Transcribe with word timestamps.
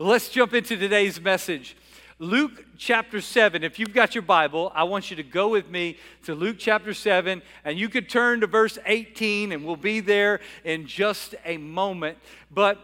Let's 0.00 0.28
jump 0.28 0.54
into 0.54 0.76
today's 0.76 1.20
message. 1.20 1.76
Luke 2.20 2.64
chapter 2.76 3.20
7. 3.20 3.64
If 3.64 3.80
you've 3.80 3.92
got 3.92 4.14
your 4.14 4.22
Bible, 4.22 4.70
I 4.72 4.84
want 4.84 5.10
you 5.10 5.16
to 5.16 5.24
go 5.24 5.48
with 5.48 5.68
me 5.70 5.96
to 6.22 6.36
Luke 6.36 6.54
chapter 6.56 6.94
7, 6.94 7.42
and 7.64 7.76
you 7.76 7.88
could 7.88 8.08
turn 8.08 8.38
to 8.42 8.46
verse 8.46 8.78
18, 8.86 9.50
and 9.50 9.64
we'll 9.64 9.74
be 9.74 9.98
there 9.98 10.38
in 10.62 10.86
just 10.86 11.34
a 11.44 11.56
moment. 11.56 12.16
But 12.48 12.78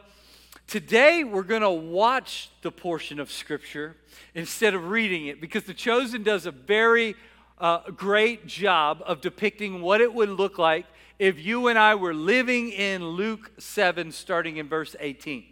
today 0.66 1.22
we're 1.22 1.44
going 1.44 1.62
to 1.62 1.70
watch 1.70 2.50
the 2.62 2.72
portion 2.72 3.20
of 3.20 3.30
Scripture 3.30 3.94
instead 4.34 4.74
of 4.74 4.88
reading 4.88 5.26
it 5.26 5.40
because 5.40 5.62
The 5.62 5.72
Chosen 5.72 6.24
does 6.24 6.46
a 6.46 6.50
very 6.50 7.14
uh, 7.58 7.90
great 7.92 8.44
job 8.48 9.00
of 9.06 9.20
depicting 9.20 9.82
what 9.82 10.00
it 10.00 10.12
would 10.12 10.30
look 10.30 10.58
like 10.58 10.84
if 11.20 11.38
you 11.38 11.68
and 11.68 11.78
I 11.78 11.94
were 11.94 12.12
living 12.12 12.70
in 12.70 13.04
Luke 13.06 13.52
7, 13.58 14.10
starting 14.10 14.56
in 14.56 14.68
verse 14.68 14.96
18. 14.98 15.44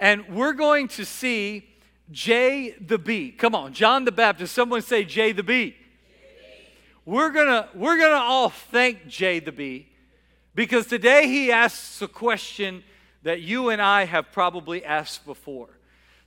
And 0.00 0.28
we're 0.28 0.52
going 0.52 0.88
to 0.88 1.04
see 1.04 1.68
J 2.10 2.74
the 2.80 2.98
B. 2.98 3.30
Come 3.30 3.54
on, 3.54 3.72
John 3.72 4.04
the 4.04 4.12
Baptist. 4.12 4.54
Someone 4.54 4.82
say 4.82 5.04
J 5.04 5.32
the 5.32 5.42
B. 5.42 5.76
We're 7.04 7.30
gonna 7.30 7.68
we're 7.74 7.98
gonna 7.98 8.22
all 8.22 8.50
thank 8.50 9.06
J 9.08 9.40
the 9.40 9.52
B 9.52 9.88
because 10.54 10.86
today 10.86 11.26
he 11.26 11.50
asks 11.50 12.02
a 12.02 12.08
question 12.08 12.84
that 13.22 13.40
you 13.40 13.70
and 13.70 13.80
I 13.80 14.04
have 14.04 14.30
probably 14.30 14.84
asked 14.84 15.24
before. 15.24 15.78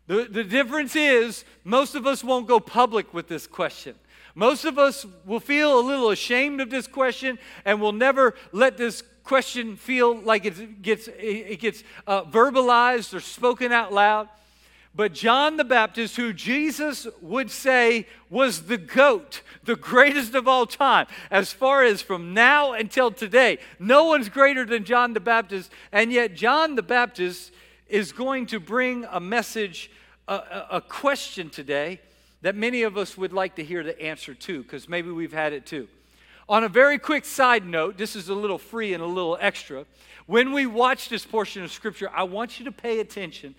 The, 0.07 0.27
the 0.29 0.43
difference 0.43 0.95
is 0.95 1.45
most 1.63 1.95
of 1.95 2.05
us 2.05 2.23
won't 2.23 2.47
go 2.47 2.59
public 2.59 3.13
with 3.13 3.27
this 3.27 3.47
question. 3.47 3.95
Most 4.33 4.65
of 4.65 4.79
us 4.79 5.05
will 5.25 5.39
feel 5.39 5.79
a 5.79 5.81
little 5.81 6.09
ashamed 6.09 6.61
of 6.61 6.69
this 6.69 6.87
question 6.87 7.37
and 7.65 7.79
will 7.79 7.91
never 7.91 8.33
let 8.51 8.77
this 8.77 9.03
question 9.23 9.75
feel 9.75 10.19
like 10.19 10.45
it 10.45 10.81
gets, 10.81 11.07
it 11.17 11.59
gets 11.59 11.83
uh, 12.07 12.23
verbalized 12.23 13.13
or 13.13 13.19
spoken 13.19 13.71
out 13.71 13.93
loud. 13.93 14.29
But 14.93 15.13
John 15.13 15.55
the 15.55 15.63
Baptist, 15.63 16.17
who 16.17 16.33
Jesus 16.33 17.07
would 17.21 17.49
say 17.49 18.07
was 18.29 18.63
the 18.63 18.77
GOAT, 18.77 19.41
the 19.63 19.77
greatest 19.77 20.35
of 20.35 20.49
all 20.49 20.65
time, 20.65 21.07
as 21.29 21.53
far 21.53 21.83
as 21.83 22.01
from 22.01 22.33
now 22.33 22.73
until 22.73 23.09
today, 23.09 23.59
no 23.79 24.03
one's 24.03 24.27
greater 24.27 24.65
than 24.65 24.83
John 24.83 25.13
the 25.13 25.21
Baptist. 25.21 25.71
And 25.93 26.11
yet, 26.11 26.35
John 26.35 26.75
the 26.75 26.81
Baptist 26.83 27.53
is 27.87 28.11
going 28.11 28.47
to 28.47 28.59
bring 28.59 29.05
a 29.09 29.21
message, 29.21 29.91
a, 30.27 30.65
a 30.71 30.81
question 30.81 31.49
today 31.49 32.01
that 32.41 32.55
many 32.55 32.83
of 32.83 32.97
us 32.97 33.17
would 33.17 33.31
like 33.31 33.55
to 33.55 33.63
hear 33.63 33.83
the 33.83 33.99
answer 34.01 34.33
to, 34.33 34.61
because 34.61 34.89
maybe 34.89 35.09
we've 35.09 35.31
had 35.31 35.53
it 35.53 35.65
too. 35.65 35.87
On 36.49 36.63
a 36.63 36.69
very 36.69 36.97
quick 36.97 37.25
side 37.25 37.65
note, 37.65 37.97
this 37.97 38.15
is 38.15 38.29
a 38.29 38.35
little 38.35 38.57
free 38.57 38.93
and 38.93 39.01
a 39.01 39.07
little 39.07 39.37
extra. 39.39 39.85
When 40.25 40.51
we 40.51 40.65
watch 40.65 41.09
this 41.09 41.25
portion 41.25 41.63
of 41.63 41.71
Scripture, 41.71 42.09
I 42.13 42.23
want 42.23 42.59
you 42.59 42.65
to 42.65 42.71
pay 42.71 42.99
attention 42.99 43.55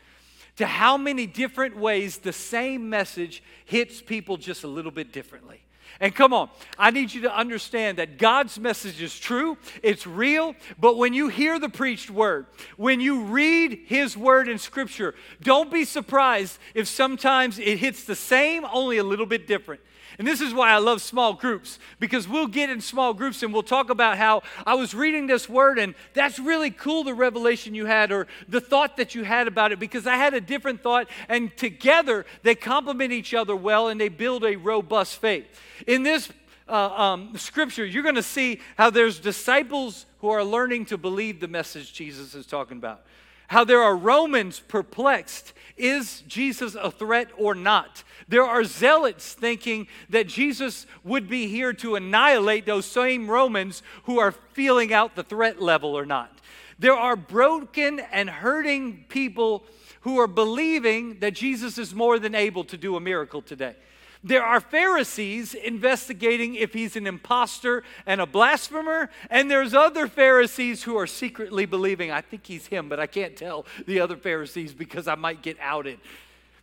to 0.57 0.67
how 0.67 0.97
many 0.97 1.27
different 1.27 1.77
ways 1.77 2.19
the 2.19 2.33
same 2.33 2.91
message 2.91 3.43
hits 3.65 4.03
people 4.03 4.37
just 4.37 4.65
a 4.65 4.69
little 4.69 4.91
bit 4.91 5.13
differently. 5.13 5.63
And 6.01 6.15
come 6.15 6.33
on, 6.33 6.49
I 6.79 6.91
need 6.91 7.13
you 7.13 7.23
to 7.23 7.37
understand 7.37 7.99
that 7.99 8.19
God's 8.19 8.59
message 8.59 9.01
is 9.01 9.19
true, 9.19 9.59
it's 9.83 10.07
real, 10.07 10.55
but 10.79 10.97
when 10.97 11.13
you 11.13 11.29
hear 11.29 11.59
the 11.59 11.69
preached 11.69 12.11
word, 12.11 12.47
when 12.77 13.01
you 13.01 13.25
read 13.25 13.83
His 13.87 14.17
word 14.17 14.49
in 14.49 14.59
Scripture, 14.59 15.15
don't 15.43 15.71
be 15.71 15.85
surprised 15.85 16.59
if 16.75 16.89
sometimes 16.89 17.59
it 17.59 17.79
hits 17.79 18.05
the 18.05 18.17
same, 18.17 18.65
only 18.73 18.99
a 18.99 19.05
little 19.05 19.27
bit 19.27 19.47
different. 19.47 19.81
And 20.19 20.27
this 20.27 20.41
is 20.41 20.53
why 20.53 20.71
I 20.71 20.79
love 20.79 21.01
small 21.01 21.33
groups, 21.33 21.79
because 21.99 22.29
we'll 22.29 22.47
get 22.47 22.71
in 22.71 22.81
small 22.81 23.15
groups 23.15 23.43
and 23.43 23.53
we'll 23.53 23.63
talk 23.63 23.91
about 23.91 24.19
how 24.19 24.43
I 24.67 24.75
was 24.75 24.95
reading 24.95 25.27
this 25.27 25.49
word 25.49 25.79
and 25.79 25.95
that's 26.13 26.39
really 26.39 26.71
cool, 26.71 27.05
the 27.05 27.15
revelation 27.15 27.75
you 27.75 27.87
had 27.87 28.13
or 28.13 28.27
the 28.49 28.61
thought 28.61 28.97
that 28.99 29.15
you 29.15 29.25
had 29.25 29.49
about 29.49 29.73
it, 29.73 29.79
because 29.79 30.07
I 30.07 30.17
had 30.17 30.35
a 30.35 30.41
different 30.41 30.83
thought, 30.83 31.09
and 31.29 31.57
together 31.57 32.27
they 32.43 32.55
complement 32.55 33.13
each 33.13 33.35
other 33.35 33.57
well 33.57 33.89
and 33.89 34.01
they 34.01 34.09
build 34.09 34.45
a 34.45 34.57
robust 34.57 35.17
faith. 35.17 35.47
In 35.87 36.03
this 36.03 36.31
uh, 36.69 36.91
um, 36.91 37.37
scripture, 37.37 37.85
you're 37.85 38.03
going 38.03 38.15
to 38.15 38.23
see 38.23 38.61
how 38.77 38.91
there's 38.91 39.19
disciples 39.19 40.07
who 40.21 40.29
are 40.29 40.45
learning 40.45 40.87
to 40.87 40.99
believe 40.99 41.41
the 41.41 41.49
message 41.49 41.93
Jesus 41.93 42.35
is 42.35 42.47
talking 42.47 42.77
about. 42.77 43.03
How 43.49 43.65
there 43.65 43.83
are 43.83 43.97
Romans 43.97 44.61
perplexed 44.61 45.53
is 45.77 46.23
Jesus 46.23 46.75
a 46.75 46.91
threat 46.91 47.29
or 47.37 47.55
not? 47.55 48.05
There 48.29 48.45
are 48.45 48.65
zealots 48.65 49.35
thinking 49.35 49.89
that 50.11 50.27
Jesus 50.27 50.87
would 51.05 51.29
be 51.29 51.49
here 51.49 51.73
to 51.75 51.97
annihilate 51.97 52.67
those 52.67 52.87
same 52.87 53.31
Romans 53.31 53.83
who 54.05 54.19
are 54.19 54.33
feeling 54.33 54.93
out 54.93 55.17
the 55.17 55.25
threat 55.25 55.61
level 55.61 55.97
or 55.97 56.07
not. 56.07 56.41
There 56.79 56.97
are 56.97 57.17
broken 57.17 58.01
and 58.01 58.29
hurting 58.29 59.05
people 59.09 59.65
who 60.03 60.19
are 60.19 60.27
believing 60.27 61.21
that 61.21 61.35
Jesus 61.35 61.79
is 61.79 61.95
more 61.95 62.19
than 62.19 62.35
able 62.35 62.65
to 62.65 62.77
do 62.77 62.97
a 62.97 63.01
miracle 63.01 63.41
today. 63.43 63.77
There 64.25 64.45
are 64.45 64.61
Pharisees 64.61 65.55
investigating 65.55 66.55
if 66.55 66.73
he's 66.73 66.95
an 66.95 67.09
impostor 67.09 67.83
and 68.07 68.21
a 68.21 68.27
blasphemer, 68.27 69.11
and 69.29 69.51
there's 69.51 69.75
other 69.75 70.07
Pharisees 70.07 70.85
who 70.85 70.97
are 70.97 71.09
secretly 71.09 71.67
believing, 71.67 72.13
I 72.13 72.21
think 72.21 72.47
he's 72.47 72.67
him, 72.67 72.89
but 72.89 73.01
I 73.01 73.07
can't 73.07 73.37
tell 73.37 73.67
the 73.85 73.99
other 73.99 74.17
Pharisees 74.17 74.75
because 74.75 75.09
I 75.09 75.17
might 75.17 75.43
get 75.43 75.57
outed. 75.61 75.99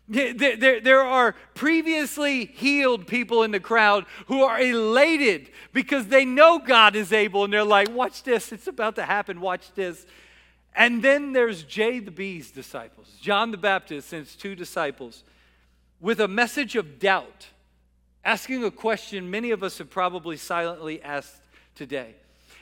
There, 0.08 0.34
there, 0.34 0.80
there, 0.80 1.02
are 1.02 1.36
previously 1.54 2.46
healed 2.46 3.06
people 3.06 3.44
in 3.44 3.52
the 3.52 3.60
crowd 3.60 4.06
who 4.26 4.42
are 4.42 4.60
elated 4.60 5.52
because 5.72 6.08
they 6.08 6.26
know 6.26 6.58
God 6.58 6.96
is 6.96 7.14
able 7.14 7.44
and 7.44 7.54
they're 7.54 7.64
like, 7.64 7.94
watch 7.94 8.24
this, 8.24 8.52
it's 8.52 8.66
about 8.66 8.96
to 8.96 9.04
happen, 9.04 9.40
watch 9.40 9.72
this. 9.76 10.08
And 10.74 11.04
then 11.04 11.34
there's 11.34 11.62
J 11.62 12.00
the 12.00 12.10
B's 12.10 12.50
disciples, 12.50 13.18
John 13.22 13.52
the 13.52 13.58
Baptist 13.58 14.12
and 14.14 14.26
his 14.26 14.36
two 14.36 14.56
disciples 14.56 15.24
with 16.02 16.20
a 16.20 16.28
message 16.28 16.76
of 16.76 17.00
doubt, 17.00 17.48
asking 18.24 18.64
a 18.64 18.72
question 18.72 19.30
many 19.30 19.52
of 19.52 19.64
us 19.64 19.78
have 19.78 19.90
probably 19.90 20.38
silently 20.38 21.02
asked 21.02 21.42
today. 21.76 22.16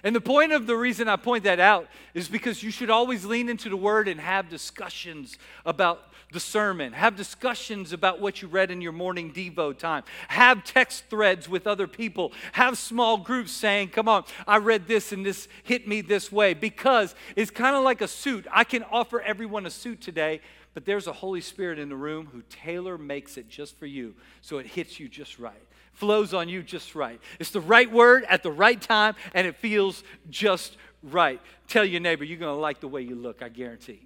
And 0.03 0.15
the 0.15 0.21
point 0.21 0.51
of 0.51 0.67
the 0.67 0.75
reason 0.75 1.07
I 1.07 1.15
point 1.15 1.43
that 1.45 1.59
out 1.59 1.87
is 2.13 2.27
because 2.27 2.61
you 2.61 2.71
should 2.71 2.89
always 2.89 3.25
lean 3.25 3.49
into 3.49 3.69
the 3.69 3.77
word 3.77 4.07
and 4.07 4.19
have 4.19 4.47
discussions 4.49 5.37
about 5.65 6.01
the 6.31 6.39
sermon. 6.39 6.93
Have 6.93 7.15
discussions 7.15 7.93
about 7.93 8.19
what 8.19 8.41
you 8.41 8.47
read 8.47 8.69
in 8.69 8.81
your 8.81 8.91
morning 8.91 9.31
Devo 9.31 9.77
time. 9.77 10.03
Have 10.27 10.63
text 10.63 11.05
threads 11.09 11.47
with 11.47 11.65
other 11.65 11.87
people. 11.87 12.33
Have 12.51 12.77
small 12.77 13.17
groups 13.17 13.51
saying, 13.51 13.89
Come 13.89 14.09
on, 14.09 14.25
I 14.45 14.57
read 14.57 14.87
this 14.87 15.11
and 15.11 15.25
this 15.25 15.47
hit 15.63 15.87
me 15.87 16.01
this 16.01 16.31
way. 16.31 16.53
Because 16.53 17.15
it's 17.35 17.51
kind 17.51 17.75
of 17.75 17.83
like 17.83 18.01
a 18.01 18.07
suit. 18.07 18.45
I 18.51 18.65
can 18.65 18.83
offer 18.83 19.21
everyone 19.21 19.65
a 19.65 19.69
suit 19.69 20.01
today, 20.01 20.41
but 20.73 20.85
there's 20.85 21.07
a 21.07 21.13
Holy 21.13 21.41
Spirit 21.41 21.79
in 21.79 21.89
the 21.89 21.95
room 21.95 22.27
who 22.31 22.43
tailor 22.49 22.97
makes 22.97 23.37
it 23.37 23.49
just 23.49 23.77
for 23.77 23.85
you 23.85 24.15
so 24.41 24.57
it 24.57 24.67
hits 24.67 24.99
you 24.99 25.09
just 25.09 25.39
right, 25.39 25.61
flows 25.93 26.33
on 26.33 26.49
you 26.49 26.61
just 26.61 26.95
right. 26.95 27.19
It's 27.39 27.51
the 27.51 27.61
right 27.61 27.91
word 27.91 28.25
at 28.29 28.43
the 28.43 28.51
right 28.51 28.79
time, 28.79 29.15
and 29.33 29.47
it 29.47 29.55
feels 29.55 30.03
just 30.29 30.77
right. 31.03 31.41
Tell 31.67 31.85
your 31.85 31.99
neighbor, 31.99 32.23
you're 32.23 32.37
going 32.37 32.55
to 32.55 32.59
like 32.59 32.79
the 32.79 32.87
way 32.87 33.01
you 33.01 33.15
look, 33.15 33.41
I 33.41 33.49
guarantee. 33.49 34.01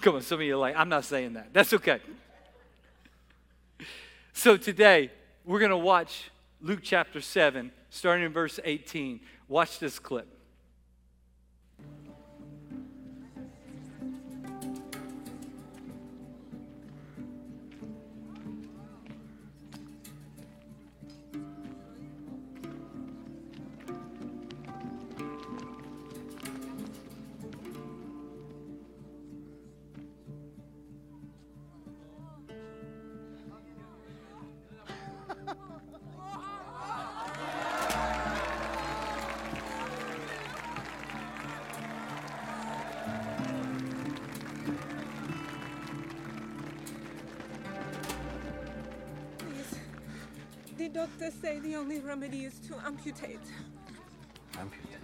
Come 0.00 0.16
on, 0.16 0.22
some 0.22 0.40
of 0.40 0.46
you 0.46 0.54
are 0.54 0.58
like, 0.58 0.76
I'm 0.76 0.88
not 0.88 1.04
saying 1.04 1.34
that. 1.34 1.52
That's 1.52 1.72
okay. 1.72 2.00
So 4.32 4.56
today, 4.56 5.10
we're 5.44 5.60
going 5.60 5.70
to 5.70 5.76
watch 5.76 6.30
Luke 6.60 6.80
chapter 6.82 7.20
7, 7.20 7.72
starting 7.90 8.26
in 8.26 8.32
verse 8.32 8.60
18. 8.62 9.20
Watch 9.48 9.78
this 9.78 9.98
clip. 9.98 10.28
The 51.76 51.82
only 51.82 52.00
remedy 52.00 52.46
is 52.46 52.58
to 52.60 52.74
amputate. 52.86 53.46
Amputate? 54.58 54.96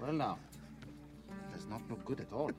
Well, 0.00 0.12
now, 0.14 0.38
that's 1.52 1.66
not 1.66 1.82
no 1.90 1.96
good 2.06 2.20
at 2.20 2.32
all. 2.32 2.50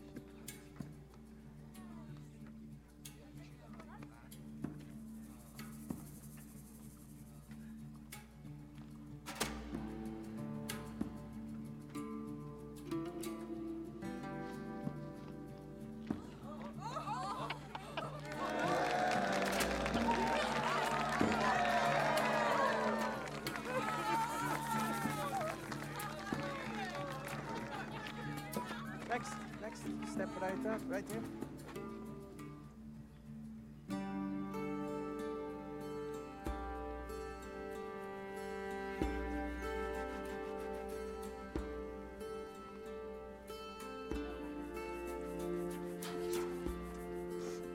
Like 30.64 30.80
that, 30.80 30.94
right 30.94 31.06
here? 31.12 31.22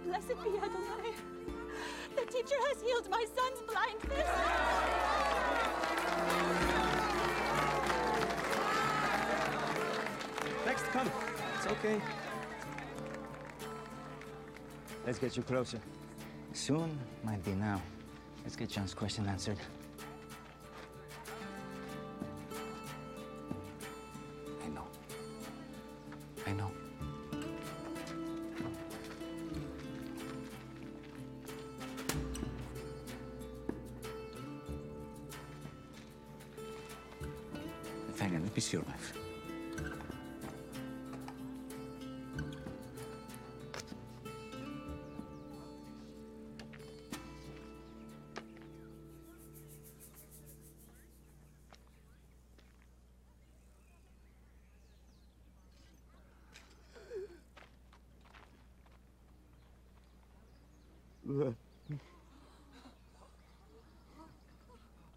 Blessed 0.07 0.29
be 0.29 0.59
Adonai. 0.59 1.15
The 2.15 2.33
teacher 2.33 2.57
has 2.69 2.83
healed 2.83 3.09
my 3.11 3.25
son's 3.35 3.63
blindness. 3.67 4.29
Next, 10.65 10.85
come. 10.87 11.11
It's 11.57 11.67
okay. 11.67 12.01
Let's 15.07 15.21
get 15.21 15.37
you 15.37 15.45
closer. 15.45 15.81
Soon 16.53 16.99
might 17.23 17.45
be 17.45 17.53
now. 17.53 17.81
Let's 18.43 18.57
get 18.57 18.69
John's 18.71 18.93
question 18.93 19.25
answered. 19.29 19.59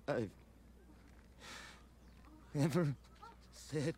I've 0.08 0.30
never 2.56 2.88
said 3.54 3.94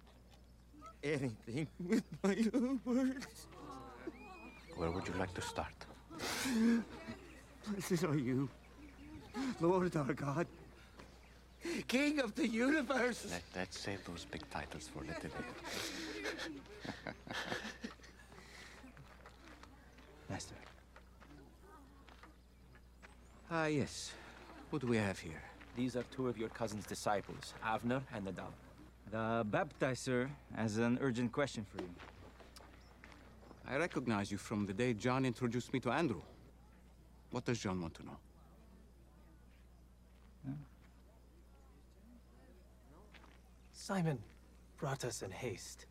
anything 1.01 1.67
with 1.87 2.03
my 2.21 2.35
own 2.53 2.81
words. 2.83 3.47
Where 4.75 4.91
would 4.91 5.07
you 5.07 5.13
like 5.13 5.33
to 5.35 5.41
start? 5.41 5.73
Blessed 7.67 8.03
are 8.03 8.17
you, 8.17 8.49
Lord 9.61 9.95
our 9.95 10.13
God, 10.13 10.47
King 11.87 12.19
of 12.19 12.35
the 12.35 12.47
universe. 12.47 13.25
Let, 13.31 13.43
let's 13.55 13.79
save 13.79 14.03
those 14.05 14.25
big 14.25 14.41
titles 14.49 14.89
for 14.93 15.03
a 15.03 15.07
little 15.07 15.23
later. 15.23 15.45
Ah, 23.53 23.65
yes. 23.65 24.13
What 24.69 24.81
do 24.81 24.87
we 24.87 24.95
have 24.95 25.19
here? 25.19 25.41
These 25.75 25.97
are 25.97 26.03
two 26.03 26.29
of 26.29 26.37
your 26.37 26.47
cousin's 26.47 26.85
disciples, 26.85 27.53
Avner 27.65 28.01
and 28.13 28.23
Nadab. 28.23 28.53
the 29.11 29.45
baptizer 29.49 30.29
has 30.55 30.77
an 30.77 30.97
urgent 31.01 31.33
question 31.33 31.65
for 31.65 31.81
you. 31.83 31.89
I 33.67 33.75
recognize 33.75 34.31
you 34.31 34.37
from 34.37 34.65
the 34.65 34.73
day 34.73 34.93
John 34.93 35.25
introduced 35.25 35.73
me 35.73 35.81
to 35.81 35.91
Andrew. 35.91 36.21
What 37.31 37.43
does 37.43 37.59
John 37.59 37.81
want 37.81 37.93
to 37.95 38.05
know? 38.05 38.17
Simon 43.73 44.19
brought 44.77 45.03
us 45.03 45.23
in 45.23 45.31
haste. 45.31 45.87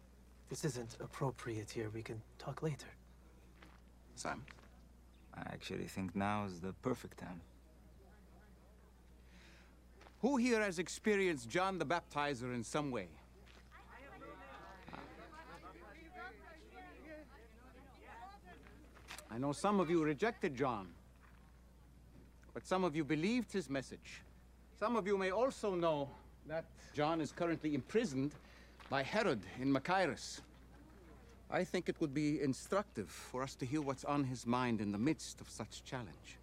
This 0.48 0.64
isn't 0.64 0.96
appropriate 1.00 1.70
here. 1.70 1.90
We 1.92 2.02
can 2.02 2.22
talk 2.38 2.62
later. 2.62 2.88
Sam? 4.14 4.42
I 5.34 5.40
actually 5.52 5.86
think 5.86 6.14
now 6.14 6.44
is 6.44 6.60
the 6.60 6.72
perfect 6.82 7.18
time. 7.18 7.40
Who 10.20 10.36
here 10.36 10.60
has 10.60 10.78
experienced 10.78 11.48
John 11.48 11.78
the 11.78 11.86
Baptizer 11.86 12.54
in 12.54 12.62
some 12.62 12.90
way? 12.90 13.08
I 19.32 19.38
know 19.38 19.52
some 19.52 19.78
of 19.80 19.88
you 19.88 20.02
rejected 20.02 20.56
John, 20.56 20.88
but 22.52 22.66
some 22.66 22.84
of 22.84 22.96
you 22.96 23.04
believed 23.04 23.52
his 23.52 23.70
message. 23.70 24.22
Some 24.78 24.96
of 24.96 25.06
you 25.06 25.16
may 25.16 25.30
also 25.30 25.74
know 25.74 26.10
that 26.46 26.64
John 26.94 27.20
is 27.20 27.30
currently 27.30 27.74
imprisoned 27.74 28.32
by 28.90 29.02
Herod 29.04 29.40
in 29.60 29.72
Machaerus. 29.72 30.40
I 31.52 31.64
think 31.64 31.88
it 31.88 32.00
would 32.00 32.14
be 32.14 32.40
instructive 32.40 33.08
for 33.08 33.42
us 33.42 33.56
to 33.56 33.66
hear 33.66 33.80
what's 33.80 34.04
on 34.04 34.24
his 34.24 34.46
mind 34.46 34.80
in 34.80 34.92
the 34.92 34.98
midst 34.98 35.40
of 35.40 35.50
such 35.50 35.82
challenge. 35.84 36.38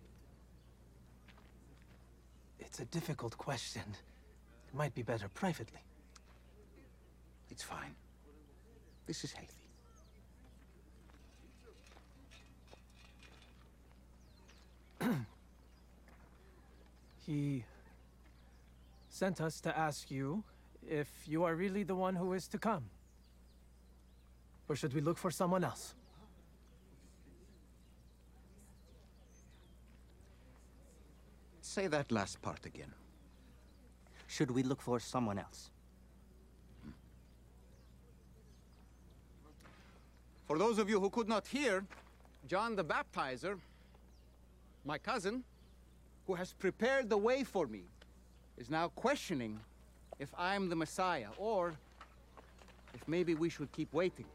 It's 2.59 2.79
a 2.79 2.85
difficult 2.85 3.37
question. 3.37 3.83
It 4.67 4.75
might 4.75 4.93
be 4.93 5.03
better 5.03 5.29
privately. 5.29 5.79
It's 7.49 7.63
fine. 7.63 7.95
This 9.05 9.23
is 9.23 9.31
healthy. 9.31 9.53
He 17.25 17.63
sent 19.09 19.41
us 19.41 19.59
to 19.61 19.77
ask 19.77 20.09
you 20.09 20.43
if 20.89 21.09
you 21.25 21.43
are 21.43 21.55
really 21.55 21.83
the 21.83 21.95
one 21.95 22.15
who 22.15 22.31
is 22.31 22.47
to 22.47 22.57
come. 22.57 22.85
Or 24.69 24.75
should 24.75 24.93
we 24.93 25.01
look 25.01 25.17
for 25.17 25.31
someone 25.31 25.63
else? 25.63 25.95
Say 31.61 31.87
that 31.87 32.11
last 32.11 32.41
part 32.41 32.65
again. 32.65 32.91
Should 34.27 34.51
we 34.51 34.63
look 34.63 34.81
for 34.81 34.99
someone 34.99 35.37
else? 35.37 35.69
For 40.47 40.57
those 40.57 40.79
of 40.79 40.89
you 40.89 40.99
who 40.99 41.09
could 41.09 41.27
not 41.27 41.45
hear, 41.45 41.85
John 42.47 42.75
the 42.75 42.83
Baptizer, 42.83 43.59
my 44.85 44.97
cousin, 44.97 45.43
who 46.25 46.35
has 46.35 46.53
prepared 46.53 47.09
the 47.09 47.17
way 47.17 47.43
for 47.43 47.67
me, 47.67 47.83
is 48.57 48.69
now 48.69 48.87
questioning 48.95 49.59
if 50.19 50.33
I'm 50.37 50.69
the 50.69 50.75
Messiah 50.75 51.27
or 51.37 51.73
if 52.93 53.07
maybe 53.07 53.35
we 53.35 53.49
should 53.49 53.71
keep 53.71 53.93
waiting. 53.93 54.25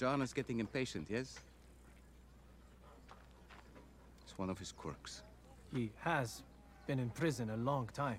John 0.00 0.22
is 0.22 0.32
getting 0.32 0.60
impatient, 0.60 1.08
yes? 1.10 1.38
It's 4.22 4.38
one 4.38 4.48
of 4.48 4.58
his 4.58 4.72
quirks. 4.72 5.20
He 5.74 5.90
has 6.00 6.42
been 6.86 6.98
in 6.98 7.10
prison 7.10 7.50
a 7.50 7.56
long 7.58 7.86
time. 7.92 8.18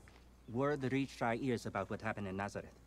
Word 0.53 0.87
reached 0.93 1.23
our 1.23 1.33
ears 1.33 1.65
about 1.65 1.89
what 1.89 1.99
happened 1.99 2.27
in 2.27 2.37
Nazareth. 2.37 2.77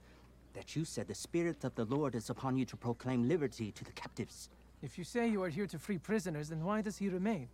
That 0.53 0.77
you 0.77 0.85
said 0.85 1.09
the 1.09 1.15
Spirit 1.17 1.65
of 1.65 1.75
the 1.75 1.87
Lord 1.87 2.15
is 2.15 2.31
upon 2.31 2.57
you 2.57 2.65
to 2.67 2.77
proclaim 2.77 3.29
liberty 3.29 3.73
to 3.73 3.83
the 3.83 3.91
captives. 3.91 4.49
If 4.81 4.97
you 4.97 5.03
say 5.03 5.27
you 5.27 5.43
are 5.43 5.49
here 5.49 5.67
to 5.67 5.79
free 5.81 5.99
prisoners, 5.99 6.51
then 6.51 6.63
why 6.63 6.81
does 6.81 6.97
he 6.97 7.09
remain? 7.09 7.49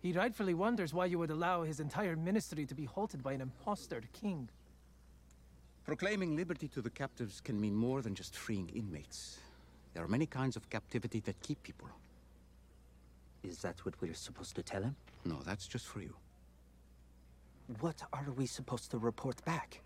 He 0.00 0.12
rightfully 0.12 0.54
wonders 0.54 0.94
why 0.94 1.06
you 1.06 1.18
would 1.18 1.32
allow 1.32 1.64
his 1.64 1.80
entire 1.80 2.14
ministry 2.14 2.66
to 2.66 2.74
be 2.76 2.84
halted 2.84 3.20
by 3.20 3.32
an 3.32 3.40
impostor 3.40 4.00
king. 4.12 4.48
Proclaiming 5.84 6.36
liberty 6.36 6.68
to 6.68 6.80
the 6.80 6.90
captives 6.90 7.40
can 7.40 7.60
mean 7.60 7.74
more 7.74 8.00
than 8.00 8.14
just 8.14 8.36
freeing 8.36 8.68
inmates. 8.68 9.40
There 9.96 10.04
are 10.04 10.08
many 10.08 10.26
kinds 10.26 10.56
of 10.56 10.68
captivity 10.68 11.20
that 11.20 11.40
keep 11.40 11.62
people. 11.62 11.88
Is 13.42 13.60
that 13.60 13.82
what 13.86 13.94
we're 14.02 14.12
supposed 14.12 14.54
to 14.56 14.62
tell 14.62 14.82
him? 14.82 14.94
No, 15.24 15.38
that's 15.42 15.66
just 15.66 15.86
for 15.86 16.02
you. 16.02 16.14
What 17.80 18.02
are 18.12 18.30
we 18.36 18.44
supposed 18.44 18.90
to 18.90 18.98
report 18.98 19.42
back? 19.46 19.80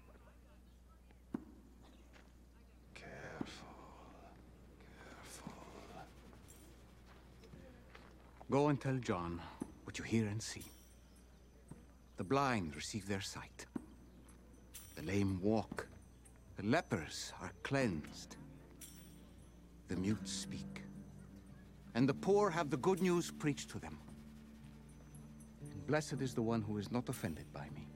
Careful. 2.93 3.69
Careful. 4.99 5.53
Go 8.51 8.67
and 8.67 8.81
tell 8.81 8.97
John 8.97 9.41
what 9.85 9.97
you 9.97 10.05
hear 10.05 10.27
and 10.27 10.43
see. 10.43 10.65
The 12.17 12.25
blind 12.25 12.75
receive 12.75 13.07
their 13.07 13.21
sight. 13.21 13.65
The 14.97 15.03
lame 15.03 15.39
walk. 15.41 15.87
The 16.57 16.67
lepers 16.67 17.33
are 17.41 17.53
cleansed. 17.63 18.35
The 19.91 19.97
mute 19.97 20.29
speak. 20.29 20.83
And 21.97 22.09
the 22.09 22.15
poor 22.15 22.49
have 22.49 22.71
the 22.71 22.77
good 22.77 23.03
news 23.03 23.33
preached 23.33 23.71
to 23.71 23.81
them. 23.81 23.99
And 25.73 25.85
blessed 25.89 26.21
is 26.21 26.33
the 26.33 26.43
one 26.43 26.63
who 26.63 26.79
is 26.79 26.93
not 26.93 27.09
offended 27.09 27.53
by 27.53 27.67
me. 27.75 27.89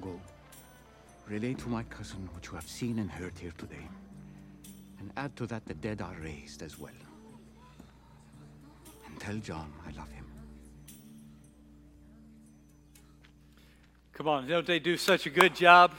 Go. 0.00 0.20
Relay 1.28 1.54
to 1.54 1.68
my 1.68 1.82
cousin 1.84 2.28
what 2.32 2.46
you 2.46 2.52
have 2.54 2.68
seen 2.68 3.00
and 3.00 3.10
heard 3.10 3.36
here 3.36 3.52
today. 3.58 3.88
And 5.00 5.10
add 5.16 5.34
to 5.36 5.46
that 5.48 5.66
the 5.66 5.74
dead 5.74 6.00
are 6.00 6.14
raised 6.22 6.62
as 6.62 6.78
well. 6.78 7.00
And 9.04 9.18
tell 9.18 9.36
John 9.38 9.72
I 9.88 9.90
love 9.98 10.10
him. 10.12 10.26
Come 14.12 14.28
on, 14.28 14.46
don't 14.46 14.64
they 14.64 14.78
do 14.78 14.96
such 14.96 15.26
a 15.26 15.30
good 15.30 15.56
job? 15.56 15.90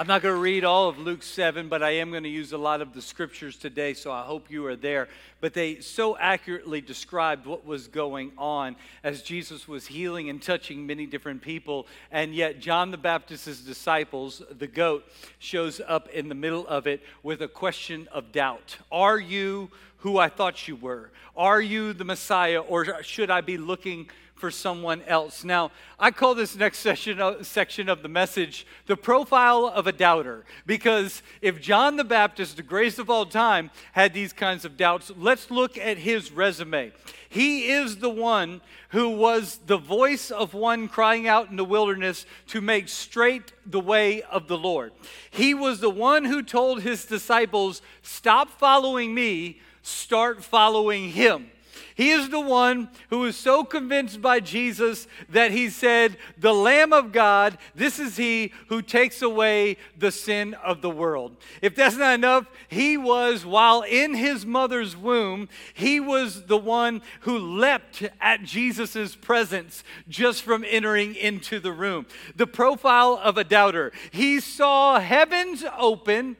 I'm 0.00 0.06
not 0.06 0.22
going 0.22 0.36
to 0.36 0.40
read 0.40 0.62
all 0.62 0.88
of 0.88 1.00
Luke 1.00 1.24
7, 1.24 1.68
but 1.68 1.82
I 1.82 1.90
am 1.96 2.12
going 2.12 2.22
to 2.22 2.28
use 2.28 2.52
a 2.52 2.56
lot 2.56 2.80
of 2.80 2.94
the 2.94 3.02
scriptures 3.02 3.56
today, 3.56 3.94
so 3.94 4.12
I 4.12 4.22
hope 4.22 4.48
you 4.48 4.64
are 4.66 4.76
there. 4.76 5.08
But 5.40 5.54
they 5.54 5.80
so 5.80 6.16
accurately 6.16 6.80
described 6.80 7.46
what 7.46 7.66
was 7.66 7.88
going 7.88 8.30
on 8.38 8.76
as 9.02 9.22
Jesus 9.22 9.66
was 9.66 9.88
healing 9.88 10.30
and 10.30 10.40
touching 10.40 10.86
many 10.86 11.04
different 11.04 11.42
people. 11.42 11.88
And 12.12 12.32
yet, 12.32 12.60
John 12.60 12.92
the 12.92 12.96
Baptist's 12.96 13.60
disciples, 13.62 14.40
the 14.56 14.68
goat, 14.68 15.02
shows 15.40 15.80
up 15.84 16.08
in 16.10 16.28
the 16.28 16.34
middle 16.36 16.64
of 16.68 16.86
it 16.86 17.02
with 17.24 17.42
a 17.42 17.48
question 17.48 18.06
of 18.12 18.30
doubt 18.30 18.76
Are 18.92 19.18
you 19.18 19.68
who 19.96 20.16
I 20.16 20.28
thought 20.28 20.68
you 20.68 20.76
were? 20.76 21.10
Are 21.36 21.60
you 21.60 21.92
the 21.92 22.04
Messiah, 22.04 22.60
or 22.60 23.02
should 23.02 23.32
I 23.32 23.40
be 23.40 23.58
looking? 23.58 24.08
For 24.38 24.50
someone 24.50 25.02
else. 25.02 25.44
Now, 25.44 25.72
I 25.98 26.10
call 26.10 26.34
this 26.34 26.56
next 26.56 26.78
session, 26.78 27.20
uh, 27.20 27.42
section 27.42 27.88
of 27.88 28.02
the 28.02 28.08
message 28.08 28.66
the 28.86 28.96
profile 28.96 29.66
of 29.66 29.86
a 29.86 29.92
doubter, 29.92 30.44
because 30.66 31.22
if 31.42 31.60
John 31.60 31.96
the 31.96 32.04
Baptist, 32.04 32.56
the 32.56 32.62
greatest 32.62 32.98
of 32.98 33.10
all 33.10 33.26
time, 33.26 33.70
had 33.92 34.14
these 34.14 34.32
kinds 34.32 34.64
of 34.64 34.76
doubts, 34.76 35.10
let's 35.16 35.50
look 35.50 35.76
at 35.76 35.98
his 35.98 36.30
resume. 36.30 36.92
He 37.28 37.70
is 37.70 37.98
the 37.98 38.10
one 38.10 38.60
who 38.90 39.10
was 39.10 39.60
the 39.66 39.76
voice 39.76 40.30
of 40.30 40.54
one 40.54 40.88
crying 40.88 41.28
out 41.28 41.50
in 41.50 41.56
the 41.56 41.64
wilderness 41.64 42.24
to 42.48 42.60
make 42.60 42.88
straight 42.88 43.52
the 43.66 43.80
way 43.80 44.22
of 44.22 44.48
the 44.48 44.56
Lord. 44.56 44.92
He 45.30 45.52
was 45.52 45.80
the 45.80 45.90
one 45.90 46.24
who 46.24 46.42
told 46.42 46.80
his 46.80 47.04
disciples, 47.04 47.82
Stop 48.02 48.48
following 48.48 49.14
me, 49.14 49.60
start 49.82 50.42
following 50.42 51.10
him. 51.10 51.50
He 51.98 52.10
is 52.10 52.28
the 52.28 52.38
one 52.38 52.90
who 53.10 53.18
was 53.18 53.36
so 53.36 53.64
convinced 53.64 54.22
by 54.22 54.38
Jesus 54.38 55.08
that 55.30 55.50
he 55.50 55.68
said, 55.68 56.16
The 56.38 56.54
Lamb 56.54 56.92
of 56.92 57.10
God, 57.10 57.58
this 57.74 57.98
is 57.98 58.16
he 58.16 58.52
who 58.68 58.82
takes 58.82 59.20
away 59.20 59.78
the 59.98 60.12
sin 60.12 60.54
of 60.54 60.80
the 60.80 60.90
world. 60.90 61.36
If 61.60 61.74
that's 61.74 61.96
not 61.96 62.14
enough, 62.14 62.46
he 62.68 62.96
was, 62.96 63.44
while 63.44 63.82
in 63.82 64.14
his 64.14 64.46
mother's 64.46 64.96
womb, 64.96 65.48
he 65.74 65.98
was 65.98 66.46
the 66.46 66.56
one 66.56 67.02
who 67.22 67.36
leapt 67.36 68.04
at 68.20 68.44
Jesus' 68.44 69.16
presence 69.16 69.82
just 70.08 70.44
from 70.44 70.64
entering 70.68 71.16
into 71.16 71.58
the 71.58 71.72
room. 71.72 72.06
The 72.36 72.46
profile 72.46 73.18
of 73.20 73.36
a 73.36 73.42
doubter. 73.42 73.90
He 74.12 74.38
saw 74.38 75.00
heavens 75.00 75.64
open 75.76 76.36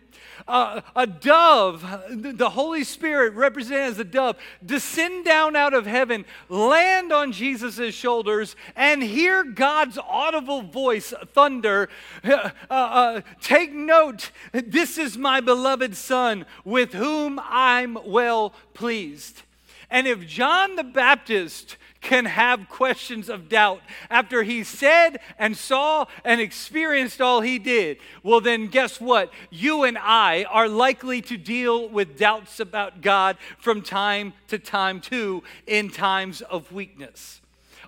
uh, 0.49 0.81
a 0.97 1.07
dove, 1.07 1.85
the 2.11 2.51
Holy 2.51 2.83
Spirit 2.83 3.35
represented 3.35 3.93
as 3.93 3.99
a 3.99 4.05
dove, 4.05 4.37
descend 4.65 5.25
down 5.25 5.55
out 5.55 5.75
of 5.75 5.87
heaven, 5.87 6.25
land 6.49 7.13
on 7.13 7.33
Jesus' 7.33 7.95
shoulders, 7.95 8.57
and 8.75 9.03
hear 9.03 9.45
God's 9.45 9.99
audible 9.99 10.63
voice, 10.63 11.13
thunder, 11.35 11.89
uh, 12.25 12.51
uh, 12.71 13.21
take 13.41 13.73
note, 13.73 14.31
this 14.53 14.99
is 14.99 15.19
my 15.19 15.41
beloved 15.41 15.97
Son, 15.97 16.47
with 16.65 16.95
whom 16.95 17.39
I'm 17.45 17.99
well 18.05 18.55
pleased. 18.75 19.43
And 19.91 20.07
if 20.07 20.27
John 20.27 20.77
the 20.77 20.85
Baptist 20.85 21.77
can 22.01 22.27
have 22.27 22.69
questions 22.69 23.29
of 23.29 23.49
doubt 23.49 23.81
after 24.09 24.43
he 24.43 24.63
said 24.63 25.19
and 25.39 25.57
saw 25.57 26.07
and 26.25 26.41
experienced 26.41 27.21
all 27.21 27.41
he 27.41 27.59
did, 27.59 27.99
well, 28.23 28.41
then 28.41 28.69
guess 28.69 29.01
what? 29.01 29.33
You 29.51 29.85
and 29.85 29.99
I 29.99 30.45
are 30.45 30.69
likely 30.69 31.21
to 31.23 31.37
deal 31.37 31.89
with 31.89 32.19
doubts 32.19 32.61
about 32.61 33.01
God 33.01 33.37
from 33.59 33.83
time 33.83 34.35
to 34.49 34.59
time, 34.59 35.01
too, 35.01 35.43
in 35.67 35.91
times 35.91 36.41
of 36.43 36.71
weakness. 36.71 37.38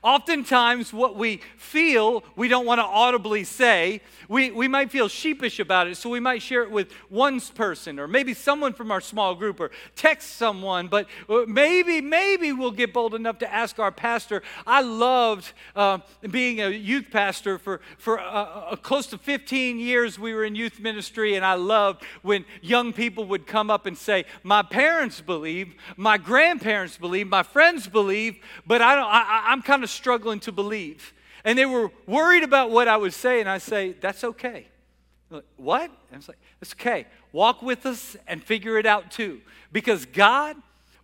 Oftentimes, 0.02 0.95
what 0.95 1.16
we 1.16 1.42
feel, 1.59 2.25
we 2.35 2.49
don't 2.49 2.64
want 2.64 2.78
to 2.78 2.85
audibly 2.85 3.45
say. 3.45 4.00
We, 4.28 4.50
we 4.50 4.66
might 4.66 4.90
feel 4.90 5.09
sheepish 5.09 5.61
about 5.61 5.88
it, 5.88 5.97
so 5.99 6.09
we 6.09 6.21
might 6.21 6.40
share 6.40 6.62
it 6.62 6.71
with 6.71 6.90
one 7.11 7.38
person 7.40 7.99
or 7.99 8.09
maybe 8.09 8.33
someone 8.33 8.73
from 8.73 8.90
our 8.90 9.02
small 9.02 9.35
group 9.35 9.61
or 9.61 9.71
text 9.97 10.37
someone. 10.37 10.88
But 10.88 11.07
uh, 11.28 11.45
maybe, 11.47 12.00
maybe 12.00 12.52
we'll 12.52 12.71
get 12.71 12.95
bold 12.95 13.14
enough 13.14 13.38
to 13.40 13.52
ask 13.52 13.78
our 13.78 13.92
pastor. 13.92 14.42
I 14.66 14.80
loved 14.80 15.52
uh, 15.76 15.99
being 16.30 16.62
a 16.62 16.71
youth 16.71 17.09
pastor 17.11 17.59
for, 17.59 17.83
for 17.99 18.19
uh, 18.19 18.25
uh, 18.25 18.76
close 18.76 19.07
to 19.09 19.19
15 19.19 19.78
years. 19.78 20.19
We 20.19 20.33
were 20.33 20.45
in 20.45 20.54
youth 20.54 20.80
ministry, 20.80 21.35
and 21.35 21.45
I 21.45 21.54
loved 21.54 22.04
when 22.23 22.47
young 22.62 22.95
people 22.95 23.26
would 23.26 23.47
come 23.47 23.71
up 23.71 23.85
and 23.85 23.99
say, 23.99 24.25
My 24.42 24.62
parents 24.62 25.21
believe, 25.21 25.75
my 25.99 26.16
grandparents 26.16 26.97
believe, 26.97 27.26
my 27.26 27.42
friends 27.42 27.87
believe, 27.87 28.38
but 28.66 28.80
I 28.80 28.95
don't, 28.95 29.07
I, 29.07 29.45
I'm 29.49 29.61
kind 29.61 29.85
of 29.85 29.89
struggling 29.90 30.40
to 30.40 30.52
believe. 30.52 31.12
And 31.44 31.59
they 31.59 31.66
were 31.66 31.90
worried 32.06 32.42
about 32.42 32.70
what 32.70 32.88
I 32.88 32.97
would 32.97 33.14
say, 33.14 33.40
and 33.40 33.49
I 33.49 33.59
say, 33.59 33.92
That's 33.92 34.25
okay. 34.25 34.66
Like, 35.30 35.44
what? 35.56 35.85
And 35.85 35.92
I 36.12 36.16
was 36.16 36.28
like, 36.28 36.38
It's 36.61 36.73
okay. 36.73 37.06
Walk 37.32 37.62
with 37.62 37.87
us 37.87 38.16
and 38.26 38.42
figure 38.42 38.78
it 38.78 38.87
out 38.87 39.11
too. 39.11 39.40
Because 39.73 40.04
God 40.04 40.56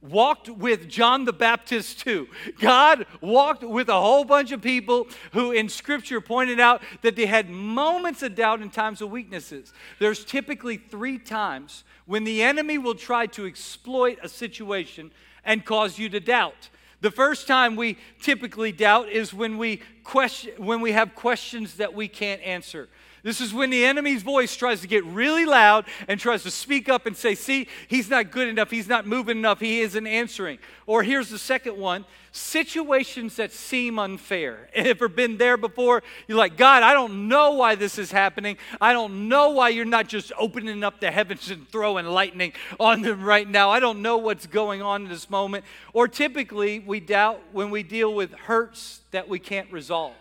walked 0.02 0.48
with 0.48 0.88
John 0.88 1.24
the 1.24 1.32
Baptist 1.32 2.00
too. 2.00 2.28
God 2.60 3.06
walked 3.20 3.62
with 3.62 3.88
a 3.88 4.00
whole 4.00 4.24
bunch 4.24 4.52
of 4.52 4.62
people 4.62 5.08
who 5.32 5.52
in 5.52 5.68
scripture 5.68 6.20
pointed 6.20 6.60
out 6.60 6.82
that 7.02 7.16
they 7.16 7.26
had 7.26 7.50
moments 7.50 8.22
of 8.22 8.34
doubt 8.34 8.60
and 8.60 8.72
times 8.72 9.00
of 9.00 9.10
weaknesses. 9.10 9.72
There's 9.98 10.24
typically 10.24 10.76
three 10.76 11.18
times 11.18 11.84
when 12.06 12.24
the 12.24 12.42
enemy 12.42 12.78
will 12.78 12.94
try 12.94 13.26
to 13.26 13.46
exploit 13.46 14.18
a 14.22 14.28
situation 14.28 15.10
and 15.44 15.64
cause 15.64 15.98
you 15.98 16.08
to 16.10 16.20
doubt. 16.20 16.68
The 17.00 17.10
first 17.10 17.46
time 17.46 17.76
we 17.76 17.98
typically 18.20 18.72
doubt 18.72 19.08
is 19.08 19.34
when 19.34 19.58
we 19.58 19.80
question 20.02 20.52
when 20.56 20.80
we 20.80 20.92
have 20.92 21.14
questions 21.14 21.74
that 21.76 21.94
we 21.94 22.08
can't 22.08 22.40
answer. 22.42 22.88
This 23.26 23.40
is 23.40 23.52
when 23.52 23.70
the 23.70 23.84
enemy's 23.84 24.22
voice 24.22 24.54
tries 24.54 24.82
to 24.82 24.86
get 24.86 25.04
really 25.04 25.44
loud 25.46 25.86
and 26.06 26.20
tries 26.20 26.44
to 26.44 26.50
speak 26.52 26.88
up 26.88 27.06
and 27.06 27.16
say, 27.16 27.34
See, 27.34 27.66
he's 27.88 28.08
not 28.08 28.30
good 28.30 28.46
enough, 28.46 28.70
he's 28.70 28.86
not 28.86 29.04
moving 29.04 29.38
enough, 29.38 29.58
he 29.58 29.80
isn't 29.80 30.06
answering. 30.06 30.60
Or 30.86 31.02
here's 31.02 31.28
the 31.28 31.38
second 31.38 31.76
one 31.76 32.04
situations 32.30 33.34
that 33.34 33.50
seem 33.50 33.98
unfair. 33.98 34.68
Ever 34.74 35.08
been 35.08 35.38
there 35.38 35.56
before? 35.56 36.04
You're 36.28 36.38
like, 36.38 36.56
God, 36.56 36.84
I 36.84 36.92
don't 36.92 37.26
know 37.26 37.54
why 37.54 37.74
this 37.74 37.98
is 37.98 38.12
happening. 38.12 38.58
I 38.80 38.92
don't 38.92 39.28
know 39.28 39.50
why 39.50 39.70
you're 39.70 39.84
not 39.84 40.06
just 40.06 40.30
opening 40.38 40.84
up 40.84 41.00
the 41.00 41.10
heavens 41.10 41.50
and 41.50 41.68
throwing 41.68 42.06
lightning 42.06 42.52
on 42.78 43.02
them 43.02 43.24
right 43.24 43.48
now. 43.48 43.70
I 43.70 43.80
don't 43.80 44.02
know 44.02 44.18
what's 44.18 44.46
going 44.46 44.82
on 44.82 45.02
in 45.02 45.08
this 45.08 45.28
moment. 45.28 45.64
Or 45.92 46.06
typically, 46.06 46.78
we 46.78 47.00
doubt 47.00 47.42
when 47.50 47.70
we 47.70 47.82
deal 47.82 48.14
with 48.14 48.32
hurts 48.34 49.00
that 49.10 49.28
we 49.28 49.40
can't 49.40 49.72
resolve. 49.72 50.14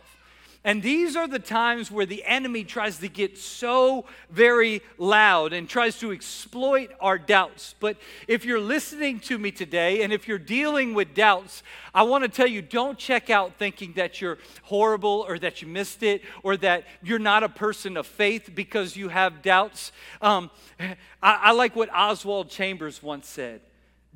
And 0.66 0.82
these 0.82 1.16
are 1.16 1.28
the 1.28 1.38
times 1.38 1.92
where 1.92 2.08
the 2.08 2.24
enemy 2.26 2.64
tries 2.64 2.98
to 2.98 3.08
get 3.08 3.38
so 3.38 4.06
very 4.32 4.82
loud 4.98 5.54
and 5.54 5.70
tries 5.70 6.00
to 6.00 6.12
exploit 6.12 6.90
our 7.00 7.20
doubts. 7.20 7.76
But 7.80 7.98
if 8.28 8.46
you're 8.46 8.60
listening 8.60 9.20
to 9.22 9.38
me 9.38 9.52
today 9.52 10.02
and 10.02 10.12
if 10.12 10.28
you're 10.28 10.40
dealing 10.40 10.96
with 10.96 11.14
doubts, 11.14 11.62
I 11.94 12.02
want 12.02 12.24
to 12.24 12.30
tell 12.30 12.48
you 12.48 12.64
don't 12.64 12.98
check 12.98 13.30
out 13.30 13.54
thinking 13.60 13.94
that 13.94 14.20
you're 14.20 14.40
horrible 14.64 15.24
or 15.28 15.38
that 15.38 15.62
you 15.62 15.68
missed 15.68 16.02
it 16.02 16.24
or 16.42 16.58
that 16.58 16.86
you're 17.04 17.20
not 17.20 17.44
a 17.44 17.50
person 17.50 17.96
of 17.96 18.08
faith 18.08 18.50
because 18.56 18.98
you 18.98 19.10
have 19.10 19.44
doubts. 19.44 19.92
Um, 20.20 20.50
I, 20.80 20.96
I 21.22 21.52
like 21.52 21.76
what 21.76 21.94
Oswald 21.94 22.50
Chambers 22.50 23.04
once 23.04 23.28
said 23.28 23.62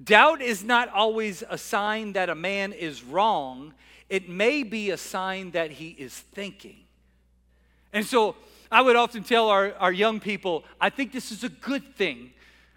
doubt 0.04 0.42
is 0.42 0.64
not 0.64 0.90
always 0.90 1.44
a 1.50 1.58
sign 1.58 2.14
that 2.14 2.30
a 2.30 2.36
man 2.36 2.72
is 2.72 3.04
wrong 3.04 3.74
it 4.10 4.30
may 4.30 4.64
be 4.64 4.90
a 4.90 4.98
sign 4.98 5.52
that 5.52 5.72
he 5.72 5.90
is 5.90 6.14
thinking. 6.14 6.78
And 7.94 8.06
so 8.06 8.36
I 8.72 8.82
would 8.82 8.96
often 8.96 9.24
tell 9.24 9.50
our, 9.50 9.74
our 9.76 9.92
young 9.92 10.20
people, 10.20 10.64
I 10.80 10.90
think 10.90 11.12
this 11.12 11.32
is 11.32 11.44
a 11.44 11.50
good 11.50 11.96
thing 11.96 12.32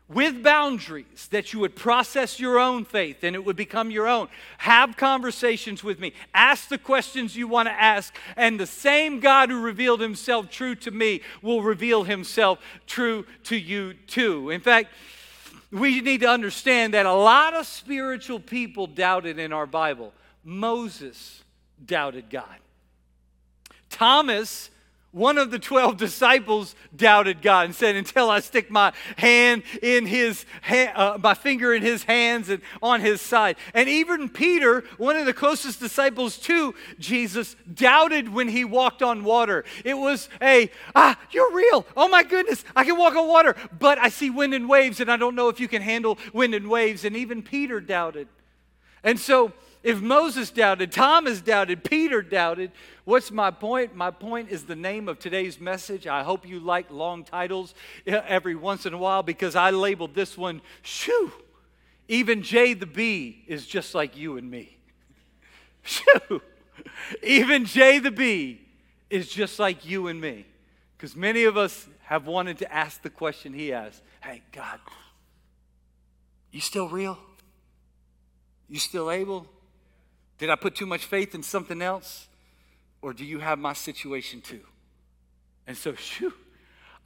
with 0.08 0.42
boundaries 0.42 1.28
that 1.30 1.52
you 1.52 1.60
would 1.60 1.74
process 1.74 2.38
your 2.38 2.58
own 2.58 2.84
faith 2.84 3.24
and 3.24 3.34
it 3.34 3.44
would 3.44 3.56
become 3.56 3.90
your 3.90 4.06
own. 4.06 4.28
Have 4.58 4.96
conversations 4.96 5.82
with 5.82 5.98
me. 6.00 6.12
Ask 6.34 6.68
the 6.68 6.78
questions 6.78 7.36
you 7.36 7.48
want 7.48 7.68
to 7.68 7.72
ask, 7.72 8.14
and 8.36 8.58
the 8.58 8.66
same 8.66 9.20
God 9.20 9.48
who 9.48 9.60
revealed 9.60 10.00
himself 10.00 10.50
true 10.50 10.74
to 10.76 10.90
me 10.90 11.22
will 11.40 11.62
reveal 11.62 12.04
himself 12.04 12.58
true 12.86 13.24
to 13.44 13.56
you 13.56 13.94
too. 14.06 14.50
In 14.50 14.60
fact, 14.60 14.90
we 15.70 16.02
need 16.02 16.20
to 16.20 16.28
understand 16.28 16.92
that 16.92 17.06
a 17.06 17.12
lot 17.12 17.54
of 17.54 17.66
spiritual 17.66 18.38
people 18.40 18.86
doubted 18.86 19.38
in 19.38 19.52
our 19.52 19.66
Bible. 19.66 20.12
Moses 20.44 21.42
doubted 21.84 22.30
God. 22.30 22.58
Thomas 23.88 24.70
One 25.12 25.36
of 25.36 25.50
the 25.50 25.58
12 25.58 25.98
disciples 25.98 26.74
doubted 26.96 27.42
God 27.42 27.66
and 27.66 27.74
said, 27.74 27.96
Until 27.96 28.30
I 28.30 28.40
stick 28.40 28.70
my 28.70 28.94
hand 29.18 29.62
in 29.82 30.06
his, 30.06 30.46
uh, 30.66 31.18
my 31.22 31.34
finger 31.34 31.74
in 31.74 31.82
his 31.82 32.04
hands 32.04 32.48
and 32.48 32.62
on 32.82 33.02
his 33.02 33.20
side. 33.20 33.56
And 33.74 33.90
even 33.90 34.30
Peter, 34.30 34.84
one 34.96 35.16
of 35.16 35.26
the 35.26 35.34
closest 35.34 35.80
disciples 35.80 36.38
to 36.38 36.74
Jesus, 36.98 37.56
doubted 37.74 38.32
when 38.32 38.48
he 38.48 38.64
walked 38.64 39.02
on 39.02 39.22
water. 39.22 39.66
It 39.84 39.98
was 39.98 40.30
a, 40.40 40.70
ah, 40.94 41.18
you're 41.30 41.52
real. 41.52 41.84
Oh 41.94 42.08
my 42.08 42.22
goodness, 42.22 42.64
I 42.74 42.84
can 42.84 42.96
walk 42.96 43.14
on 43.14 43.28
water, 43.28 43.54
but 43.78 43.98
I 43.98 44.08
see 44.08 44.30
wind 44.30 44.54
and 44.54 44.66
waves 44.66 44.98
and 44.98 45.12
I 45.12 45.18
don't 45.18 45.34
know 45.34 45.50
if 45.50 45.60
you 45.60 45.68
can 45.68 45.82
handle 45.82 46.16
wind 46.32 46.54
and 46.54 46.70
waves. 46.70 47.04
And 47.04 47.14
even 47.16 47.42
Peter 47.42 47.82
doubted. 47.82 48.28
And 49.04 49.20
so, 49.20 49.52
if 49.82 50.00
Moses 50.00 50.50
doubted, 50.50 50.92
Thomas 50.92 51.40
doubted, 51.40 51.82
Peter 51.82 52.22
doubted, 52.22 52.70
what's 53.04 53.30
my 53.30 53.50
point? 53.50 53.96
My 53.96 54.10
point 54.10 54.50
is 54.50 54.64
the 54.64 54.76
name 54.76 55.08
of 55.08 55.18
today's 55.18 55.60
message. 55.60 56.06
I 56.06 56.22
hope 56.22 56.46
you 56.46 56.60
like 56.60 56.90
long 56.90 57.24
titles 57.24 57.74
eh, 58.06 58.20
every 58.26 58.54
once 58.54 58.86
in 58.86 58.94
a 58.94 58.98
while 58.98 59.22
because 59.22 59.56
I 59.56 59.70
labeled 59.70 60.14
this 60.14 60.38
one, 60.38 60.62
Shoo! 60.82 61.32
Even 62.06 62.42
J 62.42 62.74
the 62.74 62.86
B 62.86 63.44
is 63.46 63.66
just 63.66 63.94
like 63.94 64.16
you 64.16 64.36
and 64.36 64.48
me. 64.48 64.76
Shoo! 65.82 66.42
Even 67.22 67.64
J 67.64 67.98
the 67.98 68.10
B 68.10 68.60
is 69.10 69.28
just 69.28 69.58
like 69.58 69.84
you 69.84 70.06
and 70.06 70.20
me. 70.20 70.46
Because 70.96 71.16
many 71.16 71.44
of 71.44 71.56
us 71.56 71.88
have 72.04 72.26
wanted 72.26 72.58
to 72.58 72.72
ask 72.72 73.02
the 73.02 73.10
question 73.10 73.52
he 73.52 73.72
asked 73.72 74.02
Hey, 74.22 74.42
God, 74.52 74.78
you 76.52 76.60
still 76.60 76.88
real? 76.88 77.18
You 78.68 78.78
still 78.78 79.10
able? 79.10 79.48
Did 80.42 80.50
I 80.50 80.56
put 80.56 80.74
too 80.74 80.86
much 80.86 81.04
faith 81.04 81.36
in 81.36 81.44
something 81.44 81.80
else? 81.80 82.26
Or 83.00 83.12
do 83.12 83.24
you 83.24 83.38
have 83.38 83.60
my 83.60 83.74
situation 83.74 84.40
too? 84.40 84.62
And 85.68 85.76
so, 85.76 85.94
shoo, 85.94 86.32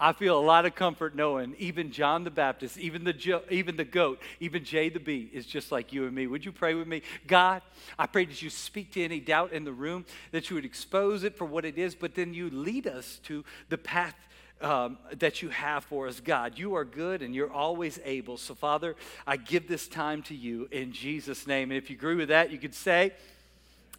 I 0.01 0.15
feel 0.15 0.39
a 0.39 0.41
lot 0.41 0.65
of 0.65 0.75
comfort 0.75 1.15
knowing 1.15 1.55
even 1.59 1.93
John 1.93 2.25
the 2.25 2.31
Baptist, 2.31 2.79
even 2.79 3.05
the, 3.05 3.43
even 3.51 3.77
the 3.77 3.85
goat, 3.85 4.23
even 4.41 4.65
J 4.65 4.89
the 4.89 5.01
B 5.01 5.29
is 5.35 5.45
just 5.45 5.71
like 5.71 5.93
you 5.93 6.07
and 6.07 6.15
me. 6.15 6.27
Would 6.27 6.47
you 6.47 6.53
pray 6.53 6.73
with 6.73 6.89
me? 6.89 7.03
God, 7.27 7.61
I 7.99 8.07
pray 8.07 8.25
that 8.25 8.41
you 8.41 8.49
speak 8.49 8.93
to 8.93 9.05
any 9.05 9.21
doubt 9.21 9.53
in 9.53 9.65
the 9.65 9.73
room, 9.73 10.07
that 10.31 10.49
you 10.49 10.57
would 10.57 10.65
expose 10.65 11.23
it 11.23 11.37
for 11.37 11.45
what 11.45 11.67
it 11.67 11.77
is, 11.77 11.95
but 11.95 12.15
then 12.15 12.33
you 12.33 12.49
lead 12.49 12.87
us 12.87 13.21
to 13.25 13.45
the 13.69 13.77
path 13.77 14.17
um, 14.61 14.99
that 15.19 15.43
you 15.43 15.51
have 15.51 15.85
for 15.85 16.09
us, 16.09 16.21
God. 16.21 16.59
You 16.59 16.75
are 16.77 16.85
good 16.85 17.23
and 17.23 17.35
you're 17.35 17.53
always 17.53 17.99
able. 18.05 18.37
So, 18.39 18.55
Father, 18.55 18.97
I 19.27 19.37
give 19.37 19.69
this 19.69 19.87
time 19.89 20.23
to 20.25 20.35
you 20.35 20.69
in 20.71 20.93
Jesus' 20.93 21.47
name. 21.47 21.71
And 21.71 21.79
if 21.79 21.91
you 21.91 21.97
agree 21.97 22.15
with 22.15 22.29
that, 22.29 22.51
you 22.51 22.59
could 22.59 22.75
say, 22.75 23.13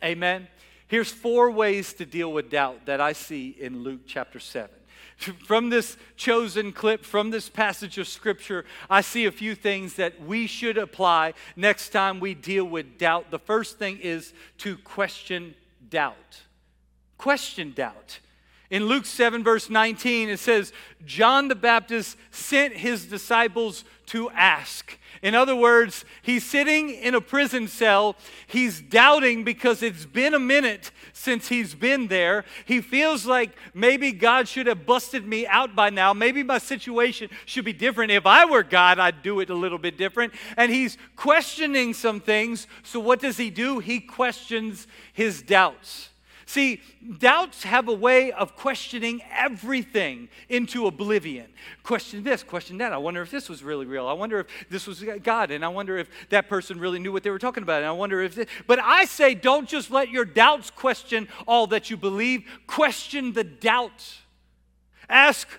Amen. 0.04 0.48
Here's 0.88 1.12
four 1.12 1.52
ways 1.52 1.94
to 1.94 2.06
deal 2.06 2.32
with 2.32 2.50
doubt 2.50 2.86
that 2.86 3.02
I 3.02 3.14
see 3.14 3.56
in 3.60 3.84
Luke 3.84 4.02
chapter 4.08 4.40
7. 4.40 4.70
From 5.46 5.70
this 5.70 5.98
chosen 6.16 6.72
clip, 6.72 7.04
from 7.04 7.32
this 7.32 7.50
passage 7.50 7.98
of 7.98 8.08
scripture, 8.08 8.66
I 8.88 9.02
see 9.02 9.26
a 9.26 9.32
few 9.32 9.56
things 9.56 9.96
that 9.96 10.22
we 10.22 10.46
should 10.46 10.78
apply 10.78 11.34
next 11.56 11.90
time 11.90 12.20
we 12.20 12.36
deal 12.36 12.66
with 12.66 13.00
doubt. 13.00 13.32
The 13.32 13.40
first 13.40 13.80
thing 13.80 14.00
is 14.00 14.34
to 14.60 14.78
question 14.78 15.56
doubt. 15.90 16.44
Question 17.18 17.74
doubt. 17.76 18.20
In 18.70 18.86
Luke 18.86 19.06
7, 19.06 19.44
verse 19.44 19.70
19, 19.70 20.30
it 20.30 20.40
says, 20.40 20.74
John 21.06 21.48
the 21.48 21.56
Baptist 21.56 22.18
sent 22.32 22.74
his 22.74 23.06
disciples 23.06 23.86
to 24.08 24.30
ask. 24.32 24.98
In 25.22 25.36
other 25.36 25.56
words, 25.56 26.06
he's 26.22 26.46
sitting 26.46 26.90
in 26.90 27.16
a 27.16 27.22
prison 27.22 27.68
cell. 27.68 28.16
He's 28.46 28.82
doubting 28.82 29.44
because 29.44 29.82
it's 29.82 30.06
been 30.06 30.34
a 30.34 30.40
minute 30.40 30.92
since 31.14 31.48
he's 31.48 31.74
been 31.76 32.08
there. 32.08 32.44
He 32.66 32.82
feels 32.82 33.26
like 33.26 33.52
maybe 33.74 34.12
God 34.12 34.48
should 34.48 34.68
have 34.68 34.86
busted 34.86 35.26
me 35.26 35.48
out 35.48 35.76
by 35.76 35.90
now. 35.90 36.14
Maybe 36.14 36.44
my 36.44 36.58
situation 36.58 37.30
should 37.46 37.66
be 37.66 37.74
different. 37.74 38.12
If 38.12 38.26
I 38.26 38.46
were 38.46 38.64
God, 38.64 39.00
I'd 39.00 39.24
do 39.24 39.40
it 39.40 39.50
a 39.50 39.56
little 39.56 39.80
bit 39.80 39.98
different. 39.98 40.34
And 40.58 40.72
he's 40.72 40.98
questioning 41.16 41.94
some 41.94 42.20
things. 42.20 42.68
So, 42.84 43.00
what 43.00 43.20
does 43.20 43.38
he 43.38 43.50
do? 43.50 43.80
He 43.80 44.00
questions 44.00 44.88
his 45.14 45.42
doubts. 45.42 46.10
See, 46.48 46.82
doubts 47.20 47.64
have 47.64 47.90
a 47.90 47.94
way 47.94 48.32
of 48.32 48.56
questioning 48.56 49.22
everything 49.30 50.30
into 50.48 50.88
oblivion. 50.88 51.48
Question 51.84 52.24
this, 52.24 52.42
question 52.42 52.78
that. 52.78 52.94
I 52.94 52.98
wonder 52.98 53.22
if 53.22 53.30
this 53.30 53.50
was 53.50 53.64
really 53.64 53.86
real. 53.86 54.08
I 54.08 54.14
wonder 54.14 54.40
if 54.40 54.48
this 54.70 54.88
was 54.88 55.04
God. 55.24 55.52
And 55.52 55.66
I 55.66 55.68
wonder 55.68 55.98
if 55.98 56.10
that 56.30 56.48
person 56.48 56.80
really 56.80 57.00
knew 57.00 57.12
what 57.12 57.24
they 57.24 57.32
were 57.32 57.38
talking 57.38 57.64
about. 57.64 57.80
And 57.80 57.86
I 57.86 57.92
wonder 57.92 58.22
if 58.22 58.36
this. 58.36 58.48
But 58.66 58.80
I 58.80 59.04
say, 59.04 59.36
don't 59.36 59.68
just 59.68 59.92
let 59.92 60.10
your 60.10 60.24
doubts 60.24 60.72
question 60.72 61.28
all 61.46 61.68
that 61.68 61.90
you 61.90 61.98
believe, 61.98 62.46
question 62.66 63.34
the 63.34 63.44
doubt. 63.44 64.16
Ask, 65.10 65.50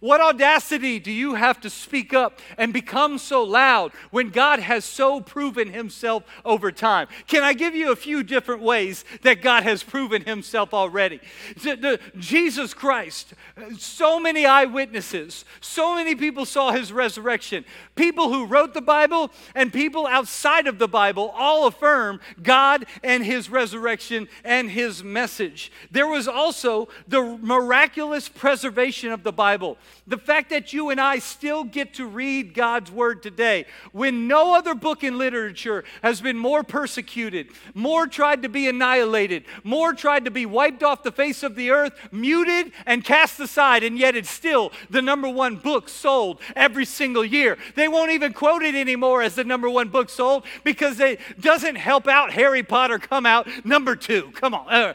what 0.00 0.20
audacity 0.20 0.98
do 0.98 1.10
you 1.10 1.34
have 1.34 1.60
to 1.60 1.70
speak 1.70 2.12
up 2.14 2.38
and 2.56 2.72
become 2.72 3.18
so 3.18 3.42
loud 3.42 3.92
when 4.10 4.30
God 4.30 4.60
has 4.60 4.84
so 4.84 5.20
proven 5.20 5.72
himself 5.72 6.24
over 6.44 6.70
time? 6.70 7.08
Can 7.26 7.42
I 7.42 7.52
give 7.52 7.74
you 7.74 7.90
a 7.90 7.96
few 7.96 8.22
different 8.22 8.62
ways 8.62 9.04
that 9.22 9.42
God 9.42 9.64
has 9.64 9.82
proven 9.82 10.22
himself 10.22 10.72
already? 10.72 11.20
The, 11.62 11.76
the, 11.76 12.00
Jesus 12.18 12.74
Christ, 12.74 13.34
so 13.76 14.20
many 14.20 14.46
eyewitnesses, 14.46 15.44
so 15.60 15.96
many 15.96 16.14
people 16.14 16.44
saw 16.44 16.70
his 16.72 16.92
resurrection. 16.92 17.64
People 17.96 18.32
who 18.32 18.46
wrote 18.46 18.74
the 18.74 18.80
Bible 18.80 19.30
and 19.54 19.72
people 19.72 20.06
outside 20.06 20.66
of 20.66 20.78
the 20.78 20.88
Bible 20.88 21.32
all 21.34 21.66
affirm 21.66 22.20
God 22.42 22.86
and 23.02 23.24
his 23.24 23.50
resurrection 23.50 24.28
and 24.44 24.70
his 24.70 25.02
message. 25.02 25.72
There 25.90 26.06
was 26.06 26.28
also 26.28 26.88
the 27.06 27.38
miraculous 27.42 28.28
preservation 28.28 29.12
of 29.12 29.22
the 29.22 29.32
Bible. 29.32 29.76
The 30.06 30.16
fact 30.16 30.50
that 30.50 30.72
you 30.72 30.88
and 30.88 31.00
I 31.00 31.18
still 31.18 31.64
get 31.64 31.94
to 31.94 32.06
read 32.06 32.54
God's 32.54 32.90
Word 32.90 33.22
today, 33.22 33.66
when 33.92 34.26
no 34.26 34.54
other 34.54 34.74
book 34.74 35.04
in 35.04 35.18
literature 35.18 35.84
has 36.02 36.20
been 36.20 36.38
more 36.38 36.62
persecuted, 36.62 37.48
more 37.74 38.06
tried 38.06 38.42
to 38.42 38.48
be 38.48 38.68
annihilated, 38.68 39.44
more 39.64 39.92
tried 39.92 40.24
to 40.24 40.30
be 40.30 40.46
wiped 40.46 40.82
off 40.82 41.02
the 41.02 41.12
face 41.12 41.42
of 41.42 41.56
the 41.56 41.70
earth, 41.70 41.92
muted, 42.10 42.72
and 42.86 43.04
cast 43.04 43.38
aside, 43.38 43.82
and 43.82 43.98
yet 43.98 44.16
it's 44.16 44.30
still 44.30 44.72
the 44.88 45.02
number 45.02 45.28
one 45.28 45.56
book 45.56 45.88
sold 45.88 46.40
every 46.56 46.86
single 46.86 47.24
year. 47.24 47.58
They 47.74 47.88
won't 47.88 48.10
even 48.12 48.32
quote 48.32 48.62
it 48.62 48.74
anymore 48.74 49.22
as 49.22 49.34
the 49.34 49.44
number 49.44 49.68
one 49.68 49.88
book 49.88 50.08
sold 50.08 50.44
because 50.64 51.00
it 51.00 51.20
doesn't 51.38 51.76
help 51.76 52.08
out 52.08 52.32
Harry 52.32 52.62
Potter 52.62 52.98
come 52.98 53.26
out 53.26 53.46
number 53.64 53.94
two. 53.94 54.30
Come 54.34 54.54
on. 54.54 54.68
Uh, 54.68 54.94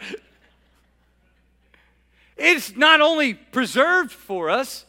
it's 2.37 2.75
not 2.75 3.01
only 3.01 3.33
preserved 3.33 4.11
for 4.11 4.49
us, 4.49 4.85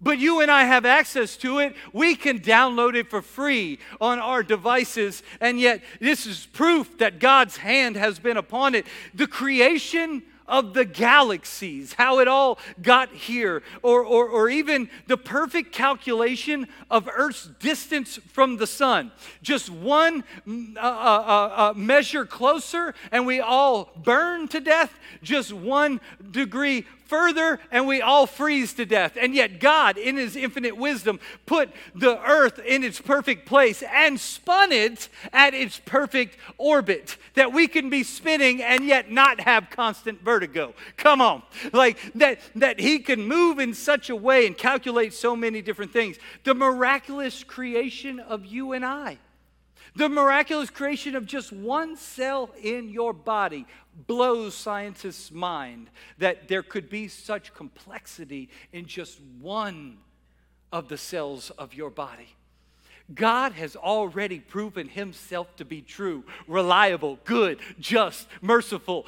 but 0.00 0.18
you 0.18 0.40
and 0.40 0.50
I 0.50 0.64
have 0.64 0.84
access 0.84 1.36
to 1.38 1.60
it. 1.60 1.74
We 1.92 2.14
can 2.14 2.40
download 2.40 2.94
it 2.94 3.08
for 3.08 3.22
free 3.22 3.78
on 4.00 4.18
our 4.18 4.42
devices. 4.42 5.22
And 5.40 5.58
yet, 5.58 5.82
this 5.98 6.26
is 6.26 6.46
proof 6.46 6.98
that 6.98 7.18
God's 7.18 7.56
hand 7.56 7.96
has 7.96 8.18
been 8.18 8.36
upon 8.36 8.74
it. 8.74 8.86
The 9.14 9.26
creation 9.26 10.22
of 10.46 10.74
the 10.74 10.84
galaxies, 10.84 11.94
how 11.94 12.18
it 12.18 12.28
all 12.28 12.58
got 12.82 13.12
here, 13.12 13.62
or, 13.82 14.04
or, 14.04 14.28
or 14.28 14.48
even 14.48 14.88
the 15.06 15.16
perfect 15.16 15.72
calculation 15.72 16.66
of 16.90 17.08
Earth's 17.14 17.48
distance 17.60 18.18
from 18.32 18.56
the 18.56 18.66
sun. 18.66 19.10
Just 19.42 19.70
one 19.70 20.24
mm, 20.46 20.76
uh, 20.76 20.80
uh, 20.80 20.82
uh, 20.82 21.70
uh, 21.70 21.72
measure 21.74 22.26
closer, 22.26 22.94
and 23.10 23.26
we 23.26 23.40
all 23.40 23.90
burn 23.96 24.48
to 24.48 24.60
death. 24.60 24.98
Just 25.22 25.52
one 25.52 26.00
degree 26.30 26.86
further 27.06 27.60
and 27.70 27.86
we 27.86 28.00
all 28.00 28.26
freeze 28.26 28.74
to 28.74 28.86
death. 28.86 29.16
And 29.20 29.34
yet, 29.34 29.60
God, 29.60 29.98
in 29.98 30.16
His 30.16 30.36
infinite 30.36 30.76
wisdom, 30.76 31.20
put 31.46 31.70
the 31.94 32.20
earth 32.22 32.58
in 32.58 32.84
its 32.84 33.00
perfect 33.00 33.46
place 33.46 33.82
and 33.82 34.18
spun 34.18 34.72
it 34.72 35.08
at 35.32 35.54
its 35.54 35.80
perfect 35.84 36.36
orbit 36.58 37.16
that 37.34 37.52
we 37.52 37.68
can 37.68 37.90
be 37.90 38.02
spinning 38.02 38.62
and 38.62 38.84
yet 38.84 39.10
not 39.10 39.40
have 39.40 39.70
constant 39.70 40.22
vertigo. 40.22 40.74
Come 40.96 41.20
on. 41.20 41.42
Like 41.72 41.98
that, 42.14 42.40
that 42.56 42.80
He 42.80 42.98
can 42.98 43.26
move 43.26 43.58
in 43.58 43.74
such 43.74 44.10
a 44.10 44.16
way 44.16 44.46
and 44.46 44.56
calculate 44.56 45.14
so 45.14 45.36
many 45.36 45.62
different 45.62 45.92
things. 45.92 46.16
The 46.44 46.54
miraculous 46.54 47.44
creation 47.44 48.20
of 48.20 48.44
you 48.44 48.72
and 48.72 48.84
I. 48.84 49.18
The 49.96 50.08
miraculous 50.08 50.70
creation 50.70 51.14
of 51.14 51.24
just 51.24 51.52
one 51.52 51.96
cell 51.96 52.50
in 52.60 52.88
your 52.88 53.12
body 53.12 53.64
blows 54.06 54.54
scientists' 54.54 55.30
mind 55.30 55.88
that 56.18 56.48
there 56.48 56.62
could 56.62 56.88
be 56.88 57.08
such 57.08 57.54
complexity 57.54 58.48
in 58.72 58.86
just 58.86 59.20
one 59.40 59.98
of 60.72 60.88
the 60.88 60.98
cells 60.98 61.50
of 61.50 61.74
your 61.74 61.90
body. 61.90 62.34
God 63.14 63.52
has 63.52 63.76
already 63.76 64.40
proven 64.40 64.88
himself 64.88 65.54
to 65.56 65.64
be 65.64 65.82
true, 65.82 66.24
reliable, 66.48 67.18
good, 67.24 67.58
just, 67.78 68.26
merciful, 68.40 69.06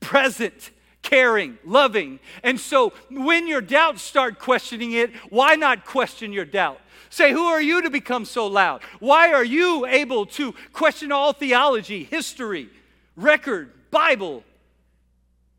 present, 0.00 0.70
caring, 1.02 1.58
loving. 1.64 2.20
And 2.44 2.60
so 2.60 2.92
when 3.10 3.48
your 3.48 3.60
doubts 3.60 4.02
start 4.02 4.38
questioning 4.38 4.92
it, 4.92 5.14
why 5.30 5.56
not 5.56 5.84
question 5.84 6.32
your 6.32 6.44
doubt? 6.44 6.80
Say, 7.10 7.32
who 7.32 7.44
are 7.44 7.60
you 7.60 7.82
to 7.82 7.90
become 7.90 8.24
so 8.24 8.46
loud? 8.46 8.82
Why 9.00 9.32
are 9.32 9.44
you 9.44 9.86
able 9.86 10.26
to 10.26 10.54
question 10.72 11.10
all 11.10 11.32
theology, 11.32 12.04
history, 12.04 12.68
record, 13.16 13.72
Bible 13.90 14.44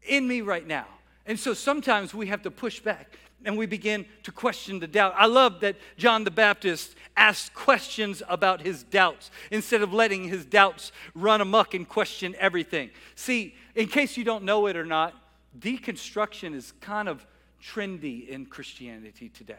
in 0.03 0.27
me 0.27 0.41
right 0.41 0.65
now? 0.65 0.85
And 1.25 1.39
so 1.39 1.53
sometimes 1.53 2.13
we 2.13 2.27
have 2.27 2.41
to 2.43 2.51
push 2.51 2.79
back 2.79 3.17
and 3.45 3.57
we 3.57 3.65
begin 3.65 4.05
to 4.23 4.31
question 4.31 4.79
the 4.79 4.87
doubt. 4.87 5.13
I 5.15 5.25
love 5.25 5.61
that 5.61 5.75
John 5.97 6.23
the 6.23 6.31
Baptist 6.31 6.95
asked 7.15 7.53
questions 7.53 8.21
about 8.27 8.61
his 8.61 8.83
doubts 8.83 9.31
instead 9.51 9.81
of 9.81 9.93
letting 9.93 10.25
his 10.25 10.45
doubts 10.45 10.91
run 11.15 11.41
amok 11.41 11.73
and 11.73 11.87
question 11.87 12.35
everything. 12.37 12.89
See, 13.15 13.55
in 13.75 13.87
case 13.87 14.17
you 14.17 14.23
don't 14.23 14.43
know 14.43 14.67
it 14.67 14.75
or 14.75 14.85
not, 14.85 15.13
deconstruction 15.57 16.53
is 16.53 16.73
kind 16.81 17.07
of 17.07 17.25
trendy 17.63 18.27
in 18.27 18.45
Christianity 18.45 19.29
today. 19.29 19.55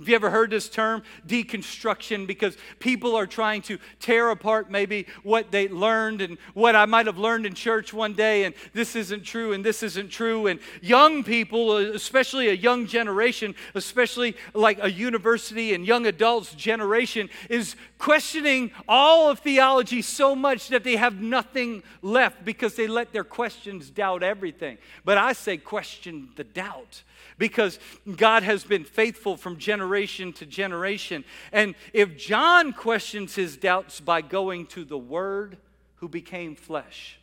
Have 0.00 0.08
you 0.08 0.16
ever 0.16 0.28
heard 0.28 0.50
this 0.50 0.68
term, 0.68 1.04
deconstruction? 1.24 2.26
Because 2.26 2.56
people 2.80 3.14
are 3.14 3.28
trying 3.28 3.62
to 3.62 3.78
tear 4.00 4.30
apart 4.30 4.68
maybe 4.68 5.06
what 5.22 5.52
they 5.52 5.68
learned 5.68 6.20
and 6.20 6.36
what 6.52 6.74
I 6.74 6.84
might 6.84 7.06
have 7.06 7.16
learned 7.16 7.46
in 7.46 7.54
church 7.54 7.94
one 7.94 8.12
day, 8.12 8.42
and 8.42 8.56
this 8.72 8.96
isn't 8.96 9.22
true, 9.22 9.52
and 9.52 9.64
this 9.64 9.84
isn't 9.84 10.08
true. 10.08 10.48
And 10.48 10.58
young 10.82 11.22
people, 11.22 11.76
especially 11.76 12.48
a 12.48 12.54
young 12.54 12.88
generation, 12.88 13.54
especially 13.76 14.36
like 14.52 14.82
a 14.82 14.90
university 14.90 15.74
and 15.74 15.86
young 15.86 16.06
adults 16.06 16.52
generation, 16.54 17.30
is 17.48 17.76
questioning 17.96 18.72
all 18.88 19.30
of 19.30 19.38
theology 19.38 20.02
so 20.02 20.34
much 20.34 20.68
that 20.68 20.82
they 20.82 20.96
have 20.96 21.20
nothing 21.20 21.84
left 22.02 22.44
because 22.44 22.74
they 22.74 22.88
let 22.88 23.12
their 23.12 23.22
questions 23.22 23.90
doubt 23.90 24.24
everything. 24.24 24.76
But 25.04 25.18
I 25.18 25.34
say, 25.34 25.56
question 25.56 26.30
the 26.34 26.42
doubt 26.42 27.04
because 27.38 27.78
God 28.16 28.42
has 28.42 28.64
been 28.64 28.84
faithful 28.84 29.36
from 29.36 29.58
generation 29.58 30.32
to 30.34 30.46
generation. 30.46 31.24
And 31.52 31.74
if 31.92 32.16
John 32.16 32.72
questions 32.72 33.34
his 33.34 33.56
doubts 33.56 34.00
by 34.00 34.20
going 34.20 34.66
to 34.68 34.84
the 34.84 34.98
Word 34.98 35.58
who 35.96 36.08
became 36.08 36.54
flesh, 36.56 37.18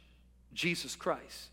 Jesus 0.54 0.96
Christ, 0.96 1.50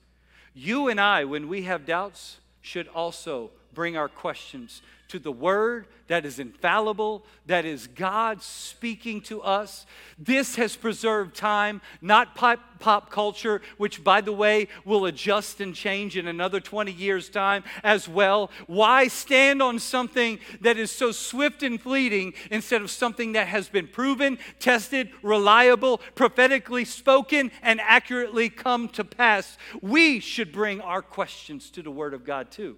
you 0.55 0.89
and 0.89 1.01
I, 1.01 1.25
when 1.25 1.49
we 1.49 1.63
have 1.63 1.87
doubts, 1.87 2.39
should 2.61 2.89
also 2.89 3.51
bring 3.79 3.97
our 3.97 4.09
questions 4.09 4.83
to 5.07 5.21
the 5.21 5.31
Word 5.31 5.87
that 6.09 6.27
is 6.27 6.41
infallible, 6.41 7.25
that 7.47 7.65
is 7.65 7.87
God 7.87 8.43
speaking 8.43 9.21
to 9.21 9.41
us. 9.41 9.87
This 10.19 10.57
has 10.57 10.75
preserved 10.75 11.37
time, 11.37 11.81
not 12.01 12.35
pop, 12.35 12.59
pop 12.81 13.09
culture, 13.09 13.63
which, 13.77 14.03
by 14.03 14.21
the 14.21 14.33
way, 14.33 14.67
will 14.85 15.07
adjust 15.07 15.61
and 15.61 15.77
change 15.77 16.17
in 16.17 16.27
another 16.27 16.59
20 16.59 16.91
years' 16.91 17.29
time 17.29 17.63
as 17.85 18.09
well. 18.09 18.51
Why 18.67 19.07
stand 19.07 19.63
on 19.63 19.79
something 19.79 20.41
that 20.61 20.77
is 20.77 20.91
so 20.91 21.13
swift 21.13 21.63
and 21.63 21.81
fleeting 21.81 22.35
instead 22.51 22.83
of 22.83 22.91
something 22.91 23.31
that 23.35 23.47
has 23.47 23.69
been 23.69 23.87
proven, 23.87 24.41
tested, 24.59 25.09
reliable, 25.23 25.99
prophetically 26.17 26.85
spoken, 26.85 27.53
and 27.63 27.81
accurately 27.81 28.51
come 28.51 28.89
to 28.89 29.05
pass? 29.05 29.57
We 29.81 30.19
should 30.19 30.51
bring 30.51 30.81
our 30.81 31.01
questions 31.01 31.71
to 31.71 31.81
the 31.81 31.93
Word 31.93 32.13
of 32.13 32.25
God 32.25 32.51
too. 32.51 32.77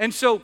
And 0.00 0.14
so, 0.14 0.42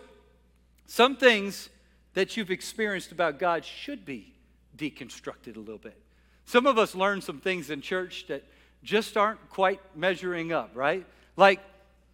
some 0.85 1.16
things 1.16 1.71
that 2.12 2.37
you've 2.37 2.51
experienced 2.51 3.11
about 3.11 3.38
God 3.38 3.64
should 3.64 4.05
be 4.05 4.35
deconstructed 4.77 5.57
a 5.57 5.59
little 5.59 5.79
bit. 5.79 5.99
Some 6.45 6.66
of 6.66 6.77
us 6.77 6.95
learn 6.95 7.23
some 7.23 7.40
things 7.40 7.71
in 7.71 7.81
church 7.81 8.27
that 8.29 8.45
just 8.85 9.16
aren't 9.16 9.49
quite 9.49 9.81
measuring 9.97 10.53
up, 10.53 10.73
right? 10.75 11.07
Like, 11.38 11.61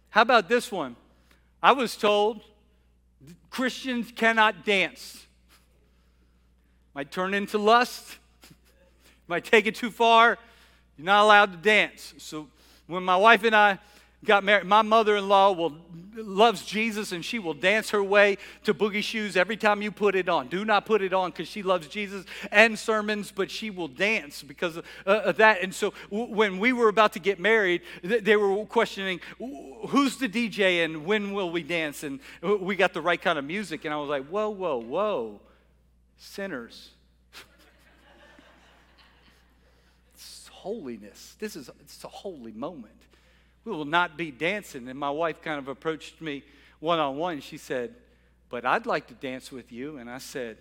how 0.09 0.21
about 0.21 0.47
this 0.47 0.71
one? 0.71 0.95
I 1.61 1.73
was 1.73 1.97
told 1.97 2.41
Christians 3.49 4.13
cannot 4.15 4.65
dance. 4.65 5.27
Might 6.95 7.11
turn 7.11 7.33
into 7.33 7.57
lust, 7.57 8.19
might 9.27 9.43
take 9.43 9.67
it 9.67 9.75
too 9.75 9.91
far. 9.91 10.37
You're 10.97 11.05
not 11.05 11.23
allowed 11.23 11.51
to 11.51 11.57
dance. 11.57 12.13
So 12.19 12.47
when 12.87 13.03
my 13.03 13.17
wife 13.17 13.43
and 13.43 13.53
I 13.55 13.79
got 14.23 14.43
married. 14.43 14.65
My 14.65 14.81
mother-in-law 14.81 15.51
will 15.53 15.77
loves 16.15 16.65
Jesus 16.65 17.11
and 17.11 17.23
she 17.23 17.39
will 17.39 17.53
dance 17.53 17.89
her 17.91 18.03
way 18.03 18.37
to 18.63 18.73
boogie 18.73 19.03
shoes 19.03 19.35
every 19.35 19.57
time 19.57 19.81
you 19.81 19.91
put 19.91 20.15
it 20.15 20.29
on. 20.29 20.47
Do 20.47 20.65
not 20.65 20.85
put 20.85 21.01
it 21.01 21.13
on 21.13 21.31
because 21.31 21.47
she 21.47 21.63
loves 21.63 21.87
Jesus 21.87 22.25
and 22.51 22.77
sermons, 22.77 23.31
but 23.31 23.49
she 23.49 23.69
will 23.69 23.87
dance 23.87 24.43
because 24.43 24.77
of, 24.77 24.85
uh, 25.05 25.21
of 25.25 25.37
that. 25.37 25.61
And 25.61 25.73
so 25.73 25.93
w- 26.11 26.33
when 26.33 26.59
we 26.59 26.73
were 26.73 26.89
about 26.89 27.13
to 27.13 27.19
get 27.19 27.39
married, 27.39 27.81
th- 28.01 28.23
they 28.23 28.35
were 28.35 28.65
questioning 28.65 29.21
who's 29.89 30.17
the 30.17 30.29
DJ 30.29 30.85
and 30.85 31.05
when 31.05 31.33
will 31.33 31.49
we 31.51 31.63
dance? 31.63 32.03
And 32.03 32.19
we 32.41 32.75
got 32.75 32.93
the 32.93 33.01
right 33.01 33.21
kind 33.21 33.39
of 33.39 33.45
music. 33.45 33.85
And 33.85 33.93
I 33.93 33.97
was 33.97 34.09
like, 34.09 34.27
whoa, 34.27 34.49
whoa, 34.49 34.77
whoa, 34.77 35.41
sinners. 36.17 36.91
holiness. 40.51 41.35
This 41.39 41.55
is 41.55 41.69
it's 41.81 42.03
a 42.03 42.07
holy 42.07 42.53
moment 42.53 43.02
we 43.65 43.71
will 43.71 43.85
not 43.85 44.17
be 44.17 44.31
dancing. 44.31 44.87
And 44.87 44.99
my 44.99 45.09
wife 45.09 45.41
kind 45.41 45.59
of 45.59 45.67
approached 45.67 46.21
me 46.21 46.43
one 46.79 46.99
on 46.99 47.17
one. 47.17 47.39
She 47.41 47.57
said, 47.57 47.95
But 48.49 48.65
I'd 48.65 48.85
like 48.85 49.07
to 49.07 49.13
dance 49.13 49.51
with 49.51 49.71
you. 49.71 49.97
And 49.97 50.09
I 50.09 50.17
said, 50.17 50.57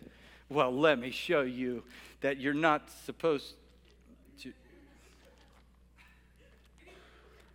Well, 0.48 0.72
let 0.72 0.98
me 0.98 1.10
show 1.10 1.42
you 1.42 1.82
that 2.20 2.38
you're 2.38 2.54
not 2.54 2.88
supposed 3.04 3.54
to. 4.42 4.52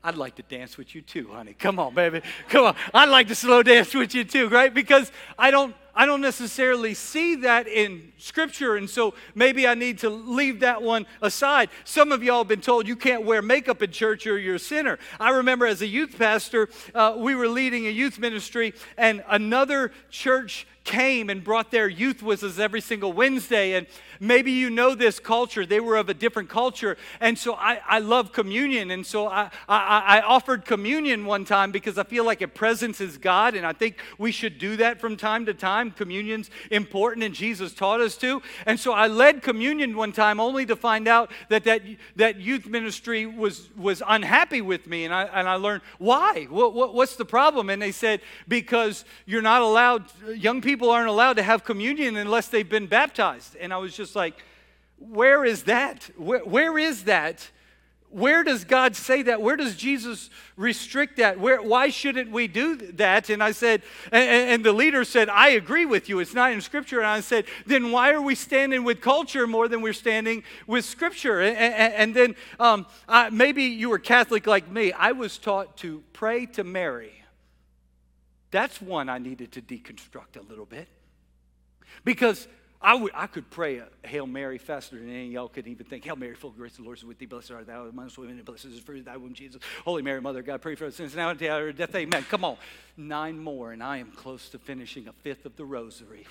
I'd 0.03 0.15
like 0.15 0.35
to 0.35 0.43
dance 0.43 0.77
with 0.77 0.93
you 0.93 1.01
too, 1.01 1.29
honey. 1.31 1.53
Come 1.53 1.79
on, 1.79 1.93
baby. 1.93 2.21
Come 2.49 2.65
on. 2.65 2.75
I'd 2.93 3.09
like 3.09 3.27
to 3.29 3.35
slow 3.35 3.63
dance 3.63 3.93
with 3.93 4.13
you 4.13 4.23
too, 4.23 4.49
right? 4.49 4.73
Because 4.73 5.11
I 5.39 5.51
don't 5.51 5.75
I 5.97 6.05
don't 6.05 6.21
necessarily 6.21 6.93
see 6.93 7.37
that 7.37 7.67
in 7.67 8.11
Scripture, 8.19 8.75
and 8.75 8.87
so 8.87 9.15
maybe 9.33 9.67
I 9.67 9.73
need 9.73 9.97
to 9.99 10.11
leave 10.11 10.59
that 10.59 10.83
one 10.83 11.07
aside. 11.23 11.71
Some 11.85 12.11
of 12.11 12.21
y'all 12.21 12.41
have 12.41 12.47
been 12.47 12.61
told 12.61 12.87
you 12.87 12.95
can't 12.95 13.23
wear 13.23 13.41
makeup 13.41 13.81
in 13.81 13.91
church 13.91 14.27
or 14.27 14.37
you're 14.37 14.55
a 14.55 14.59
sinner. 14.59 14.99
I 15.19 15.31
remember 15.31 15.65
as 15.65 15.81
a 15.81 15.87
youth 15.87 16.15
pastor, 16.15 16.69
uh, 16.93 17.15
we 17.17 17.33
were 17.33 17.47
leading 17.47 17.87
a 17.87 17.89
youth 17.89 18.19
ministry, 18.19 18.75
and 18.95 19.23
another 19.27 19.91
church 20.11 20.67
came 20.87 21.29
and 21.29 21.43
brought 21.43 21.69
their 21.69 21.87
youth 21.87 22.23
with 22.23 22.41
us 22.43 22.57
every 22.57 22.81
single 22.81 23.13
Wednesday. 23.13 23.73
And 23.73 23.85
maybe 24.19 24.51
you 24.53 24.69
know 24.69 24.95
this 24.95 25.19
culture. 25.19 25.65
They 25.65 25.81
were 25.81 25.97
of 25.97 26.09
a 26.09 26.13
different 26.13 26.49
culture. 26.49 26.97
And 27.19 27.37
so 27.37 27.53
I, 27.53 27.81
I 27.85 27.99
love 27.99 28.31
communion. 28.31 28.89
And 28.89 29.05
so 29.05 29.27
I, 29.27 29.51
I, 29.67 30.17
I 30.17 30.21
offered 30.21 30.65
communion 30.65 31.25
one 31.25 31.43
time 31.43 31.71
because 31.71 31.97
I 31.97 32.03
feel 32.03 32.25
like 32.25 32.41
it 32.41 32.55
presents 32.55 33.17
God. 33.17 33.53
And 33.53 33.65
I 33.65 33.73
think 33.73 33.97
we 34.17 34.31
should 34.31 34.57
do 34.57 34.77
that 34.77 35.01
from 35.01 35.17
time 35.17 35.45
to 35.45 35.53
time. 35.53 35.91
Communion's 35.91 36.49
important, 36.71 37.25
and 37.25 37.35
Jesus 37.35 37.73
taught 37.73 37.99
us 37.99 38.15
to. 38.17 38.41
And 38.65 38.79
so 38.79 38.93
I 38.93 39.07
led 39.07 39.43
communion 39.43 39.97
one 39.97 40.13
time 40.13 40.39
only 40.39 40.65
to 40.65 40.75
find 40.77 41.07
out 41.07 41.31
that 41.49 41.65
that, 41.65 41.81
that 42.15 42.39
youth 42.39 42.65
ministry 42.65 43.25
was, 43.25 43.69
was 43.75 44.01
unhappy 44.07 44.61
with 44.61 44.87
me. 44.87 45.03
And 45.03 45.13
I, 45.13 45.23
and 45.23 45.49
I 45.49 45.55
learned 45.55 45.81
why. 45.97 46.47
What, 46.49 46.73
what, 46.73 46.93
what's 46.93 47.17
the 47.17 47.25
problem? 47.25 47.69
And 47.69 47.81
they 47.81 47.91
said, 47.91 48.21
because 48.47 49.03
you're 49.25 49.41
not 49.41 49.61
allowed, 49.61 50.05
young 50.33 50.61
people 50.61 50.76
people 50.77 50.91
aren't 50.91 51.09
allowed 51.09 51.37
to 51.37 51.41
have 51.41 51.63
communion 51.63 52.17
unless 52.17 52.49
they've 52.49 52.69
been 52.69 52.85
baptized. 52.85 53.55
And 53.55 53.73
I 53.73 53.77
was 53.77 53.97
just 53.97 54.15
like, 54.15 54.35
where 54.99 55.43
is 55.43 55.63
that? 55.63 56.07
where, 56.17 56.45
where 56.45 56.77
is 56.77 57.05
that? 57.05 57.49
Where 58.11 58.43
does 58.43 58.63
God 58.63 58.95
say 58.95 59.23
that? 59.23 59.41
Where 59.41 59.55
does 59.55 59.75
Jesus 59.75 60.29
restrict 60.55 61.17
that? 61.17 61.39
Where, 61.39 61.63
why 61.63 61.89
shouldn't 61.89 62.29
we 62.29 62.47
do 62.47 62.75
that? 62.75 63.31
And 63.31 63.41
I 63.41 63.53
said, 63.53 63.81
and, 64.11 64.51
and, 64.51 64.63
the 64.63 64.71
leader 64.71 65.03
said, 65.03 65.29
I 65.29 65.49
agree 65.49 65.85
with 65.85 66.09
you. 66.09 66.19
It's 66.19 66.35
not 66.35 66.51
in 66.51 66.61
Scripture. 66.61 66.99
And 66.99 67.07
I 67.07 67.21
said, 67.21 67.45
then 67.65 67.91
why 67.91 68.11
are 68.11 68.21
we 68.21 68.35
standing 68.35 68.83
with 68.83 69.01
culture 69.01 69.47
more 69.47 69.67
than 69.67 69.81
we're 69.81 69.93
standing 69.93 70.43
with 70.67 70.85
Scripture? 70.85 71.41
And, 71.41 71.57
and, 71.57 71.93
and 71.93 72.15
then 72.15 72.35
um, 72.59 72.85
maybe 73.31 73.63
you 73.63 73.89
were 73.89 73.99
Catholic 73.99 74.45
like 74.45 74.69
me. 74.69 74.91
I 74.91 75.13
was 75.13 75.39
taught 75.39 75.75
to 75.77 76.03
pray 76.13 76.45
to 76.45 76.63
Mary. 76.63 77.23
That's 78.51 78.81
one 78.81 79.09
I 79.09 79.17
needed 79.17 79.51
to 79.53 79.61
deconstruct 79.61 80.37
a 80.37 80.41
little 80.41 80.65
bit. 80.65 80.87
Because 82.03 82.47
I, 82.81 83.07
I 83.13 83.27
could 83.27 83.49
pray 83.49 83.79
a 83.79 83.87
Hail 84.03 84.27
Mary 84.27 84.57
faster 84.57 84.97
than 84.97 85.09
any 85.09 85.27
of 85.27 85.31
y'all 85.31 85.47
could 85.47 85.67
even 85.67 85.85
think. 85.85 86.05
Hail 86.05 86.15
Mary, 86.15 86.35
full 86.35 86.51
of 86.51 86.57
grace, 86.57 86.75
the 86.75 86.83
Lord 86.83 86.97
is 86.97 87.03
with 87.03 87.17
thee. 87.17 87.25
Blessed 87.25 87.51
art 87.51 87.65
thou 87.65 87.85
amongst 87.85 88.17
women, 88.17 88.37
and 88.37 88.45
blessed 88.45 88.65
is 88.65 88.75
the 88.75 88.81
fruit 88.81 88.99
of 88.99 89.05
thy 89.05 89.17
womb, 89.17 89.33
Jesus. 89.33 89.61
Holy 89.83 90.03
Mary, 90.03 90.21
Mother 90.21 90.39
of 90.39 90.45
God, 90.45 90.61
pray 90.61 90.75
for 90.75 90.85
us 90.85 90.95
sins 90.95 91.15
now 91.15 91.29
and 91.29 91.41
at 91.41 91.49
our 91.49 91.71
death. 91.71 91.95
Amen. 91.95 92.23
Come 92.29 92.45
on. 92.45 92.57
Nine 92.95 93.39
more, 93.39 93.71
and 93.71 93.81
I 93.81 93.97
am 93.97 94.11
close 94.11 94.49
to 94.49 94.59
finishing 94.59 95.07
a 95.07 95.13
fifth 95.13 95.45
of 95.45 95.55
the 95.55 95.65
rosary. 95.65 96.27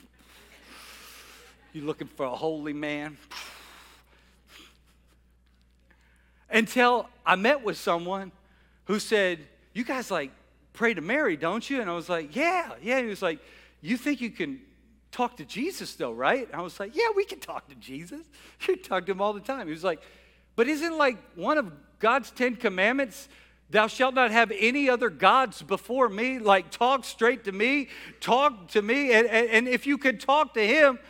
You 1.73 1.85
looking 1.85 2.07
for 2.07 2.27
a 2.27 2.35
holy 2.35 2.73
man? 2.73 3.19
Until 6.49 7.09
I 7.25 7.35
met 7.35 7.65
with 7.65 7.77
someone 7.77 8.31
who 8.85 9.01
said, 9.01 9.41
You 9.75 9.85
guys 9.85 10.13
like 10.13 10.31
pray 10.77 10.95
to 10.95 11.01
Mary, 11.01 11.37
don't 11.37 11.69
you? 11.69 11.81
And 11.81 11.91
I 11.91 11.95
was 11.95 12.09
like, 12.09 12.37
Yeah, 12.37 12.71
yeah. 12.83 13.01
he 13.01 13.07
was 13.07 13.23
like, 13.23 13.41
You 13.81 13.97
think 13.97 14.21
you 14.21 14.31
can 14.31 14.61
talk 15.11 15.39
to 15.39 15.45
Jesus 15.45 15.95
though, 15.95 16.13
right? 16.13 16.47
And 16.47 16.55
I 16.55 16.63
was 16.63 16.79
like, 16.79 16.95
Yeah, 16.95 17.09
we 17.17 17.25
can 17.25 17.41
talk 17.41 17.69
to 17.69 17.75
Jesus. 17.77 18.21
You 18.69 18.77
talk 18.77 19.07
to 19.07 19.13
him 19.13 19.21
all 19.21 19.33
the 19.33 19.41
time. 19.41 19.67
He 19.67 19.73
was 19.73 19.85
like, 19.85 20.01
But 20.55 20.69
isn't 20.69 20.97
like 20.97 21.19
one 21.35 21.59
of 21.59 21.73
God's 21.99 22.31
Ten 22.31 22.55
Commandments? 22.55 23.29
Thou 23.69 23.89
shalt 23.89 24.15
not 24.15 24.31
have 24.31 24.53
any 24.57 24.89
other 24.89 25.11
gods 25.11 25.61
before 25.61 26.09
me. 26.09 26.39
Like, 26.39 26.71
talk 26.71 27.05
straight 27.05 27.45
to 27.45 27.53
me, 27.53 27.89
talk 28.21 28.69
to 28.69 28.83
me. 28.83 29.13
And, 29.13 29.27
and, 29.27 29.49
and 29.49 29.69
if 29.69 29.89
you 29.89 29.99
could 29.99 30.21
talk 30.21 30.55
to 30.55 30.65
him, 30.65 31.01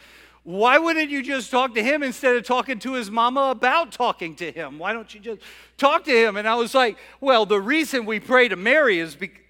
why 0.43 0.79
wouldn't 0.79 1.11
you 1.11 1.23
just 1.23 1.51
talk 1.51 1.75
to 1.75 1.83
him 1.83 2.03
instead 2.03 2.35
of 2.35 2.45
talking 2.47 2.79
to 2.79 2.95
his 2.95 3.11
mama 3.11 3.51
about 3.51 3.93
talking 3.93 4.37
to 4.37 4.51
him? 4.51 4.79
Why 4.79 4.95
don't 4.95 5.13
you 5.13 5.21
just 5.21 5.43
talk 5.77 6.05
to 6.05 6.13
him? 6.13 6.37
And 6.37 6.49
I 6.49 6.55
was 6.55 6.73
like, 6.73 6.97
well, 7.21 7.45
the 7.45 7.61
reason 7.61 8.07
we 8.07 8.21
pray 8.21 8.49
to 8.49 8.57
Mary 8.57 9.01
is 9.01 9.17
because 9.17 9.46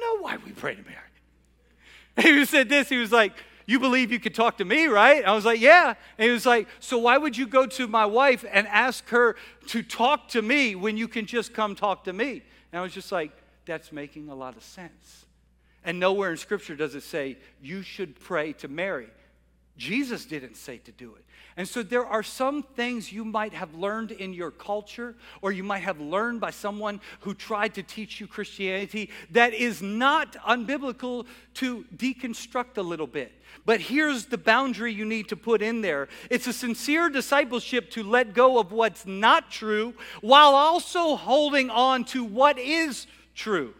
know 0.00 0.22
why 0.22 0.36
we 0.44 0.52
pray 0.52 0.74
to 0.74 0.82
Mary. 0.82 0.96
He 2.20 2.44
said 2.44 2.68
this, 2.68 2.88
he 2.88 2.98
was 2.98 3.12
like, 3.12 3.32
You 3.66 3.80
believe 3.80 4.12
you 4.12 4.20
could 4.20 4.34
talk 4.34 4.58
to 4.58 4.64
me, 4.64 4.86
right? 4.86 5.24
I 5.24 5.34
was 5.34 5.44
like, 5.44 5.60
Yeah. 5.60 5.94
And 6.18 6.26
he 6.26 6.30
was 6.30 6.44
like, 6.44 6.68
So 6.80 6.98
why 6.98 7.16
would 7.16 7.36
you 7.36 7.46
go 7.46 7.66
to 7.66 7.86
my 7.86 8.04
wife 8.04 8.44
and 8.50 8.66
ask 8.68 9.08
her 9.08 9.36
to 9.68 9.82
talk 9.82 10.28
to 10.28 10.42
me 10.42 10.74
when 10.74 10.96
you 10.96 11.08
can 11.08 11.26
just 11.26 11.54
come 11.54 11.74
talk 11.74 12.04
to 12.04 12.12
me? 12.12 12.42
And 12.72 12.80
I 12.80 12.82
was 12.82 12.92
just 12.92 13.12
like, 13.12 13.32
That's 13.64 13.92
making 13.92 14.28
a 14.28 14.34
lot 14.34 14.56
of 14.56 14.62
sense. 14.62 15.26
And 15.84 15.98
nowhere 15.98 16.30
in 16.30 16.36
Scripture 16.36 16.76
does 16.76 16.94
it 16.94 17.02
say 17.02 17.38
you 17.60 17.82
should 17.82 18.20
pray 18.20 18.52
to 18.54 18.68
Mary. 18.68 19.08
Jesus 19.78 20.26
didn't 20.26 20.56
say 20.56 20.78
to 20.78 20.92
do 20.92 21.14
it. 21.14 21.24
And 21.56 21.68
so 21.68 21.82
there 21.82 22.06
are 22.06 22.22
some 22.22 22.62
things 22.62 23.12
you 23.12 23.24
might 23.24 23.52
have 23.52 23.74
learned 23.74 24.10
in 24.10 24.32
your 24.32 24.50
culture, 24.50 25.14
or 25.40 25.52
you 25.52 25.62
might 25.62 25.80
have 25.80 26.00
learned 26.00 26.40
by 26.40 26.50
someone 26.50 27.00
who 27.20 27.34
tried 27.34 27.74
to 27.74 27.82
teach 27.82 28.20
you 28.20 28.26
Christianity 28.26 29.10
that 29.30 29.52
is 29.52 29.82
not 29.82 30.34
unbiblical 30.46 31.26
to 31.54 31.84
deconstruct 31.96 32.78
a 32.78 32.82
little 32.82 33.06
bit. 33.06 33.32
But 33.64 33.80
here's 33.80 34.26
the 34.26 34.38
boundary 34.38 34.92
you 34.92 35.04
need 35.04 35.28
to 35.28 35.36
put 35.36 35.62
in 35.62 35.82
there 35.82 36.08
it's 36.30 36.46
a 36.46 36.52
sincere 36.52 37.08
discipleship 37.08 37.90
to 37.90 38.02
let 38.02 38.34
go 38.34 38.58
of 38.58 38.72
what's 38.72 39.06
not 39.06 39.50
true 39.50 39.94
while 40.20 40.54
also 40.54 41.16
holding 41.16 41.70
on 41.70 42.04
to 42.06 42.24
what 42.24 42.58
is 42.58 43.06
true. 43.34 43.74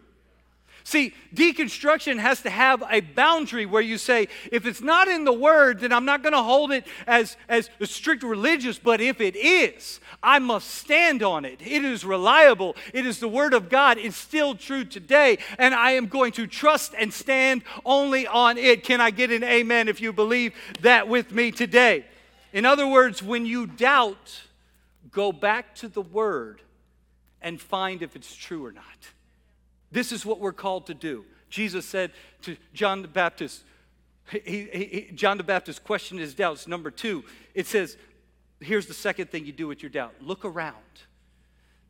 See, 0.85 1.13
deconstruction 1.33 2.19
has 2.19 2.41
to 2.41 2.49
have 2.49 2.83
a 2.89 2.99
boundary 2.99 3.65
where 3.65 3.81
you 3.81 3.97
say, 3.97 4.27
if 4.51 4.65
it's 4.65 4.81
not 4.81 5.07
in 5.07 5.23
the 5.23 5.31
word, 5.31 5.79
then 5.79 5.93
I'm 5.93 6.03
not 6.03 6.23
going 6.23 6.33
to 6.33 6.43
hold 6.43 6.71
it 6.71 6.85
as, 7.07 7.37
as 7.47 7.69
strict 7.83 8.21
religious, 8.21 8.77
but 8.79 8.99
if 8.99 9.21
it 9.21 9.37
is, 9.37 10.01
I 10.21 10.39
must 10.39 10.69
stand 10.69 11.23
on 11.23 11.45
it. 11.45 11.61
It 11.61 11.85
is 11.85 12.03
reliable, 12.03 12.75
it 12.93 13.05
is 13.05 13.19
the 13.19 13.29
word 13.29 13.53
of 13.53 13.69
God, 13.69 13.97
it's 13.97 14.17
still 14.17 14.55
true 14.55 14.83
today, 14.83 15.37
and 15.57 15.73
I 15.73 15.91
am 15.91 16.07
going 16.07 16.33
to 16.33 16.47
trust 16.47 16.93
and 16.97 17.13
stand 17.13 17.63
only 17.85 18.27
on 18.27 18.57
it. 18.57 18.83
Can 18.83 18.99
I 18.99 19.11
get 19.11 19.31
an 19.31 19.43
amen 19.43 19.87
if 19.87 20.01
you 20.01 20.11
believe 20.11 20.53
that 20.81 21.07
with 21.07 21.31
me 21.31 21.51
today? 21.51 22.05
In 22.51 22.65
other 22.65 22.87
words, 22.87 23.23
when 23.23 23.45
you 23.45 23.67
doubt, 23.67 24.41
go 25.11 25.31
back 25.31 25.75
to 25.75 25.87
the 25.87 26.01
word 26.01 26.61
and 27.41 27.59
find 27.59 28.01
if 28.01 28.15
it's 28.17 28.35
true 28.35 28.65
or 28.65 28.71
not. 28.71 28.83
This 29.93 30.11
is 30.11 30.25
what 30.25 30.39
we're 30.39 30.51
called 30.53 30.87
to 30.87 30.93
do. 30.93 31.23
Jesus 31.49 31.85
said 31.85 32.11
to 32.41 32.57
John 32.73 33.03
the 33.03 33.07
Baptist, 33.07 33.63
he, 34.29 34.39
he, 34.73 35.09
John 35.13 35.37
the 35.37 35.43
Baptist 35.43 35.83
questioned 35.83 36.19
his 36.19 36.33
doubts. 36.33 36.67
Number 36.67 36.89
two, 36.89 37.23
it 37.53 37.67
says, 37.67 37.95
here's 38.59 38.87
the 38.87 38.93
second 38.93 39.29
thing 39.29 39.45
you 39.45 39.51
do 39.51 39.67
with 39.67 39.83
your 39.83 39.91
doubt 39.91 40.15
look 40.19 40.45
around. 40.45 40.75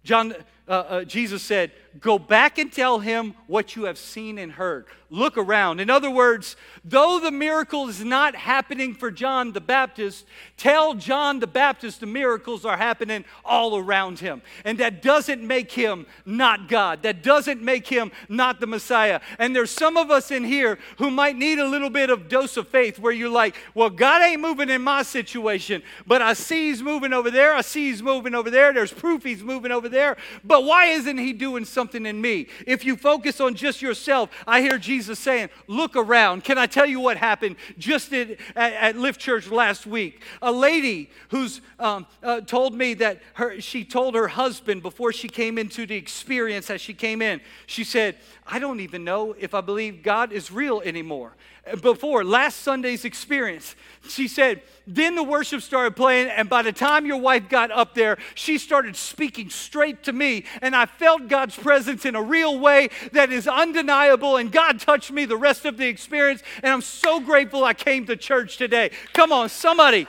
John, 0.04 0.36
uh, 0.68 0.72
uh, 0.72 1.04
Jesus 1.04 1.44
said, 1.44 1.72
Go 2.00 2.18
back 2.18 2.58
and 2.58 2.72
tell 2.72 3.00
him 3.00 3.36
what 3.46 3.76
you 3.76 3.84
have 3.84 4.00
seen 4.00 4.40
and 4.40 4.52
heard. 4.52 4.88
Look 5.12 5.38
around. 5.38 5.80
In 5.80 5.92
other 5.92 6.10
words, 6.10 6.56
though 6.84 7.20
the 7.20 7.30
miracle 7.30 7.88
is 7.88 8.04
not 8.04 8.36
happening 8.36 8.96
for 8.96 9.12
John 9.12 9.52
the 9.52 9.62
Baptist, 9.62 10.26
tell 10.58 10.96
John 10.96 11.40
the 11.40 11.46
Baptist 11.46 12.00
the 12.00 12.08
miracles 12.08 12.66
are 12.66 12.78
happening 12.78 13.26
all 13.46 13.78
around 13.78 14.18
him. 14.18 14.42
And 14.66 14.80
that 14.80 15.04
doesn't 15.04 15.44
make 15.44 15.72
him 15.72 16.08
not 16.26 16.68
God. 16.68 17.04
That 17.04 17.22
doesn't 17.22 17.62
make 17.62 17.86
him 17.86 18.12
not 18.28 18.60
the 18.60 18.66
Messiah. 18.66 19.20
And 19.38 19.56
there's 19.56 19.70
some 19.70 19.96
of 19.96 20.10
us 20.10 20.32
in 20.32 20.44
here 20.44 20.80
who 20.98 21.12
might 21.12 21.36
need 21.36 21.60
a 21.60 21.68
little 21.68 21.92
bit 21.92 22.10
of 22.10 22.28
dose 22.28 22.58
of 22.58 22.68
faith 22.70 22.98
where 22.98 23.14
you're 23.14 23.30
like, 23.30 23.56
well, 23.76 23.92
God 23.92 24.24
ain't 24.24 24.42
moving 24.42 24.70
in 24.72 24.82
my 24.82 25.04
situation, 25.04 25.84
but 26.08 26.24
I 26.24 26.34
see 26.34 26.70
he's 26.70 26.82
moving 26.82 27.14
over 27.14 27.30
there. 27.30 27.54
I 27.54 27.62
see 27.62 27.90
he's 27.90 28.02
moving 28.02 28.34
over 28.34 28.50
there. 28.50 28.74
There's 28.74 28.92
proof 28.92 29.24
he's 29.24 29.44
moving 29.44 29.72
over 29.72 29.90
there. 29.90 30.18
But 30.44 30.53
why 30.62 30.86
isn't 30.88 31.18
he 31.18 31.34
doing 31.34 31.66
something 31.66 32.06
in 32.06 32.20
me? 32.20 32.48
If 32.66 32.86
you 32.86 32.96
focus 32.96 33.40
on 33.40 33.56
just 33.56 33.82
yourself, 33.82 34.30
I 34.48 34.62
hear 34.62 34.78
Jesus 34.78 35.20
saying, 35.20 35.50
Look 35.68 35.96
around. 35.96 36.44
Can 36.44 36.58
I 36.58 36.66
tell 36.66 36.86
you 36.86 37.00
what 37.00 37.18
happened 37.18 37.56
just 37.78 38.14
at, 38.14 38.32
at, 38.56 38.74
at 38.74 38.98
Lift 38.98 39.20
Church 39.20 39.50
last 39.50 39.86
week? 39.86 40.22
A 40.42 40.52
lady 40.52 41.10
who's 41.30 41.62
um, 41.80 42.06
uh, 42.22 42.42
told 42.42 42.76
me 42.76 42.94
that 42.96 43.22
her, 43.36 43.60
she 43.62 43.84
told 43.84 44.16
her 44.16 44.28
husband 44.28 44.82
before 44.82 45.12
she 45.14 45.28
came 45.28 45.58
into 45.58 45.86
the 45.86 45.96
experience 45.96 46.70
as 46.70 46.82
she 46.82 46.94
came 46.94 47.22
in, 47.22 47.42
she 47.66 47.84
said, 47.84 48.16
I 48.46 48.60
don't 48.60 48.80
even 48.80 49.04
know 49.04 49.36
if 49.40 49.54
I 49.54 49.62
believe 49.62 50.04
God 50.04 50.32
is 50.32 50.52
real 50.52 50.82
anymore. 50.82 51.34
Before 51.82 52.26
last 52.26 52.60
Sunday's 52.60 53.06
experience, 53.06 53.76
she 54.10 54.28
said, 54.28 54.62
then 54.86 55.16
the 55.16 55.24
worship 55.24 55.62
started 55.62 55.96
playing, 55.96 56.28
and 56.28 56.50
by 56.50 56.62
the 56.62 56.74
time 56.74 57.06
your 57.06 57.20
wife 57.20 57.48
got 57.48 57.72
up 57.72 57.96
there, 57.96 58.18
she 58.36 58.58
started 58.58 58.98
speaking 58.98 59.50
straight 59.50 60.04
to 60.04 60.12
me, 60.12 60.44
and 60.62 60.76
I 60.76 60.88
felt 60.88 61.30
God's 61.30 61.56
presence 61.56 62.06
in 62.06 62.18
a 62.18 62.22
real 62.22 62.60
way 62.60 62.90
that 63.14 63.32
is 63.32 63.48
undeniable, 63.48 64.36
and 64.36 64.52
God 64.52 64.82
touched 64.82 65.10
me 65.10 65.24
the 65.24 65.38
rest 65.38 65.64
of 65.64 65.78
the 65.78 65.88
experience, 65.88 66.44
and 66.62 66.74
I'm 66.74 66.82
so 66.82 67.22
grateful 67.22 67.64
I 67.64 67.74
came 67.74 68.06
to 68.08 68.18
church 68.18 68.58
today. 68.58 68.92
Come 69.14 69.32
on, 69.32 69.48
somebody, 69.48 70.06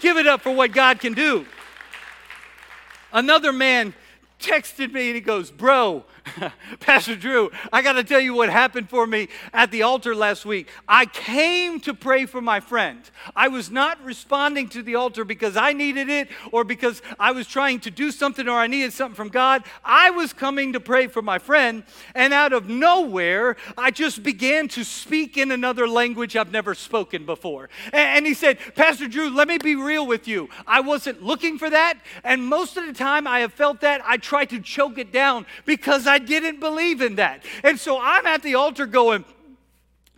give 0.00 0.16
it 0.16 0.26
up 0.26 0.40
for 0.40 0.52
what 0.52 0.72
God 0.72 1.00
can 1.00 1.12
do. 1.12 1.44
Another 3.12 3.52
man 3.52 3.92
texted 4.38 4.92
me 4.92 5.08
and 5.08 5.14
he 5.14 5.20
goes, 5.20 5.50
Bro, 5.50 6.04
Pastor 6.80 7.16
Drew, 7.16 7.50
I 7.72 7.82
got 7.82 7.94
to 7.94 8.04
tell 8.04 8.20
you 8.20 8.34
what 8.34 8.48
happened 8.48 8.88
for 8.88 9.06
me 9.06 9.28
at 9.52 9.70
the 9.70 9.82
altar 9.82 10.14
last 10.14 10.44
week. 10.44 10.68
I 10.86 11.06
came 11.06 11.80
to 11.80 11.94
pray 11.94 12.26
for 12.26 12.40
my 12.40 12.60
friend. 12.60 13.00
I 13.34 13.48
was 13.48 13.70
not 13.70 14.02
responding 14.04 14.68
to 14.70 14.82
the 14.82 14.94
altar 14.94 15.24
because 15.24 15.56
I 15.56 15.72
needed 15.72 16.08
it 16.08 16.28
or 16.52 16.64
because 16.64 17.02
I 17.18 17.32
was 17.32 17.46
trying 17.46 17.80
to 17.80 17.90
do 17.90 18.10
something 18.10 18.48
or 18.48 18.56
I 18.56 18.66
needed 18.66 18.92
something 18.92 19.16
from 19.16 19.28
God. 19.28 19.64
I 19.84 20.10
was 20.10 20.32
coming 20.32 20.72
to 20.74 20.80
pray 20.80 21.06
for 21.06 21.22
my 21.22 21.38
friend, 21.38 21.82
and 22.14 22.32
out 22.32 22.52
of 22.52 22.68
nowhere, 22.68 23.56
I 23.76 23.90
just 23.90 24.22
began 24.22 24.68
to 24.68 24.84
speak 24.84 25.36
in 25.36 25.50
another 25.50 25.88
language 25.88 26.36
I've 26.36 26.52
never 26.52 26.74
spoken 26.74 27.26
before. 27.26 27.68
And 27.92 28.26
he 28.26 28.34
said, 28.34 28.58
Pastor 28.74 29.08
Drew, 29.08 29.30
let 29.30 29.48
me 29.48 29.58
be 29.58 29.74
real 29.74 30.06
with 30.06 30.28
you. 30.28 30.48
I 30.66 30.80
wasn't 30.80 31.22
looking 31.22 31.58
for 31.58 31.70
that, 31.70 31.98
and 32.24 32.44
most 32.46 32.76
of 32.76 32.86
the 32.86 32.92
time 32.92 33.26
I 33.26 33.40
have 33.40 33.52
felt 33.52 33.80
that. 33.80 34.00
I 34.04 34.16
try 34.28 34.44
to 34.44 34.60
choke 34.60 34.98
it 34.98 35.10
down 35.10 35.46
because 35.64 36.06
I 36.06 36.18
didn't 36.18 36.60
believe 36.60 37.00
in 37.00 37.16
that. 37.16 37.44
And 37.64 37.80
so 37.80 37.98
I'm 38.00 38.26
at 38.26 38.42
the 38.42 38.56
altar 38.56 38.84
going, 38.84 39.24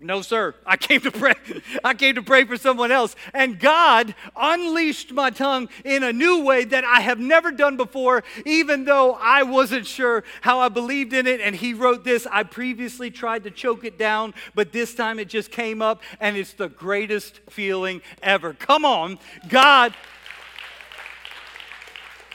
no, 0.02 0.22
sir. 0.22 0.54
I 0.64 0.78
came 0.78 1.02
to 1.02 1.10
pray. 1.10 1.34
I 1.84 1.92
came 1.92 2.14
to 2.14 2.22
pray 2.22 2.44
for 2.44 2.56
someone 2.56 2.90
else. 2.90 3.14
And 3.34 3.60
God 3.60 4.14
unleashed 4.34 5.12
my 5.12 5.28
tongue 5.28 5.68
in 5.84 6.02
a 6.02 6.12
new 6.12 6.42
way 6.42 6.64
that 6.64 6.84
I 6.84 7.00
have 7.02 7.20
never 7.20 7.52
done 7.52 7.76
before, 7.76 8.24
even 8.46 8.84
though 8.86 9.12
I 9.20 9.42
wasn't 9.42 9.86
sure 9.86 10.24
how 10.40 10.58
I 10.58 10.70
believed 10.70 11.12
in 11.12 11.26
it. 11.26 11.42
And 11.42 11.54
He 11.54 11.74
wrote 11.74 12.02
this. 12.02 12.26
I 12.30 12.44
previously 12.44 13.10
tried 13.10 13.44
to 13.44 13.50
choke 13.50 13.84
it 13.84 13.98
down, 13.98 14.32
but 14.54 14.72
this 14.72 14.94
time 14.94 15.18
it 15.18 15.28
just 15.28 15.50
came 15.50 15.82
up, 15.82 16.02
and 16.18 16.34
it's 16.34 16.54
the 16.54 16.68
greatest 16.68 17.40
feeling 17.50 18.00
ever. 18.22 18.54
Come 18.54 18.86
on, 18.86 19.18
God. 19.48 19.94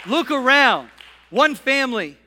Look 0.05 0.29
around. 0.29 0.89
One 1.29 1.55
family 1.55 2.17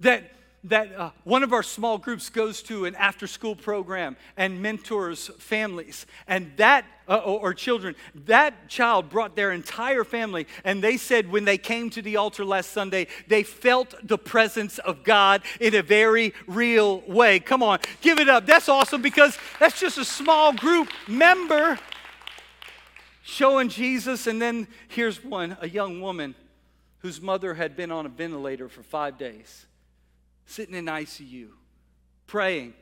that 0.00 0.34
that 0.64 0.94
uh, 0.96 1.10
one 1.24 1.42
of 1.42 1.52
our 1.52 1.62
small 1.62 1.98
groups 1.98 2.30
goes 2.30 2.62
to 2.62 2.86
an 2.86 2.94
after 2.94 3.26
school 3.26 3.54
program 3.54 4.16
and 4.36 4.62
mentors 4.62 5.28
families. 5.38 6.06
And 6.26 6.52
that 6.56 6.86
uh, 7.06 7.18
or, 7.18 7.40
or, 7.40 7.54
children 7.54 7.94
that 8.24 8.66
child 8.66 9.10
brought 9.10 9.36
their 9.36 9.52
entire 9.52 10.04
family 10.04 10.46
and 10.64 10.82
they 10.82 10.96
said 10.96 11.30
when 11.30 11.44
they 11.44 11.58
came 11.58 11.90
to 11.90 12.00
the 12.00 12.16
altar 12.16 12.46
last 12.46 12.70
sunday 12.70 13.06
they 13.28 13.42
felt 13.42 13.94
the 14.02 14.16
presence 14.16 14.78
of 14.78 15.04
god 15.04 15.42
in 15.60 15.74
a 15.74 15.82
very 15.82 16.32
real 16.46 17.02
way. 17.02 17.38
Come 17.38 17.62
on 17.62 17.78
give 18.00 18.18
it 18.18 18.30
up. 18.30 18.46
That's 18.46 18.70
awesome 18.70 19.02
because 19.02 19.36
that's 19.60 19.78
just 19.78 19.98
a 19.98 20.04
small 20.04 20.54
group 20.54 20.88
member 21.06 21.78
showing 23.22 23.68
jesus. 23.68 24.26
And 24.26 24.40
then 24.40 24.66
here's 24.88 25.22
one 25.22 25.58
a 25.60 25.68
young 25.68 26.00
woman 26.00 26.34
whose 27.04 27.20
mother 27.20 27.52
had 27.52 27.76
been 27.76 27.92
on 27.92 28.06
a 28.06 28.08
ventilator 28.08 28.66
for 28.66 28.82
five 28.82 29.18
days, 29.18 29.66
sitting 30.46 30.74
in 30.74 30.86
ICU, 30.86 31.48
praying 32.26 32.72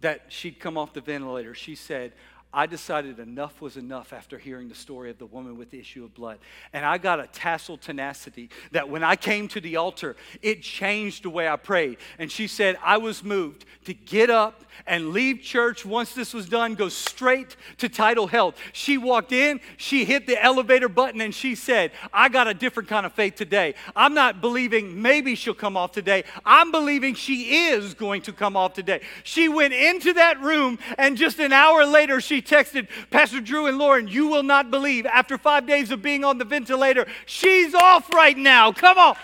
that 0.00 0.22
she'd 0.26 0.58
come 0.58 0.76
off 0.76 0.92
the 0.92 1.00
ventilator. 1.00 1.54
She 1.54 1.76
said, 1.76 2.14
I 2.54 2.66
decided 2.66 3.18
enough 3.18 3.60
was 3.60 3.76
enough 3.76 4.12
after 4.12 4.38
hearing 4.38 4.68
the 4.68 4.76
story 4.76 5.10
of 5.10 5.18
the 5.18 5.26
woman 5.26 5.58
with 5.58 5.70
the 5.70 5.80
issue 5.80 6.04
of 6.04 6.14
blood. 6.14 6.38
And 6.72 6.84
I 6.84 6.98
got 6.98 7.18
a 7.18 7.26
tassel 7.26 7.76
tenacity 7.76 8.48
that 8.70 8.88
when 8.88 9.02
I 9.02 9.16
came 9.16 9.48
to 9.48 9.60
the 9.60 9.74
altar, 9.74 10.14
it 10.40 10.62
changed 10.62 11.24
the 11.24 11.30
way 11.30 11.48
I 11.48 11.56
prayed. 11.56 11.98
And 12.16 12.30
she 12.30 12.46
said, 12.46 12.78
I 12.82 12.98
was 12.98 13.24
moved 13.24 13.64
to 13.86 13.92
get 13.92 14.30
up 14.30 14.64
and 14.86 15.10
leave 15.10 15.40
church 15.42 15.84
once 15.84 16.14
this 16.14 16.32
was 16.32 16.48
done, 16.48 16.74
go 16.74 16.88
straight 16.88 17.56
to 17.78 17.88
TidalHealth. 17.88 18.54
She 18.72 18.98
walked 18.98 19.32
in, 19.32 19.60
she 19.76 20.04
hit 20.04 20.26
the 20.26 20.42
elevator 20.42 20.88
button, 20.88 21.20
and 21.20 21.34
she 21.34 21.54
said, 21.54 21.90
I 22.12 22.28
got 22.28 22.46
a 22.46 22.54
different 22.54 22.88
kind 22.88 23.06
of 23.06 23.12
faith 23.12 23.34
today. 23.34 23.74
I'm 23.96 24.14
not 24.14 24.40
believing 24.40 25.00
maybe 25.02 25.34
she'll 25.34 25.54
come 25.54 25.76
off 25.76 25.92
today. 25.92 26.24
I'm 26.44 26.70
believing 26.70 27.14
she 27.14 27.68
is 27.68 27.94
going 27.94 28.22
to 28.22 28.32
come 28.32 28.56
off 28.56 28.74
today. 28.74 29.00
She 29.22 29.48
went 29.48 29.74
into 29.74 30.12
that 30.14 30.40
room, 30.40 30.78
and 30.98 31.16
just 31.16 31.38
an 31.38 31.52
hour 31.52 31.84
later, 31.84 32.20
she 32.20 32.42
texted 32.44 32.88
Pastor 33.10 33.40
Drew 33.40 33.66
and 33.66 33.78
Lauren, 33.78 34.08
You 34.08 34.26
will 34.26 34.42
not 34.42 34.70
believe. 34.70 35.06
After 35.06 35.38
five 35.38 35.66
days 35.66 35.90
of 35.90 36.02
being 36.02 36.24
on 36.24 36.38
the 36.38 36.44
ventilator, 36.44 37.06
she's 37.26 37.74
off 37.74 38.12
right 38.12 38.36
now. 38.36 38.72
Come 38.72 38.98
on. 38.98 39.16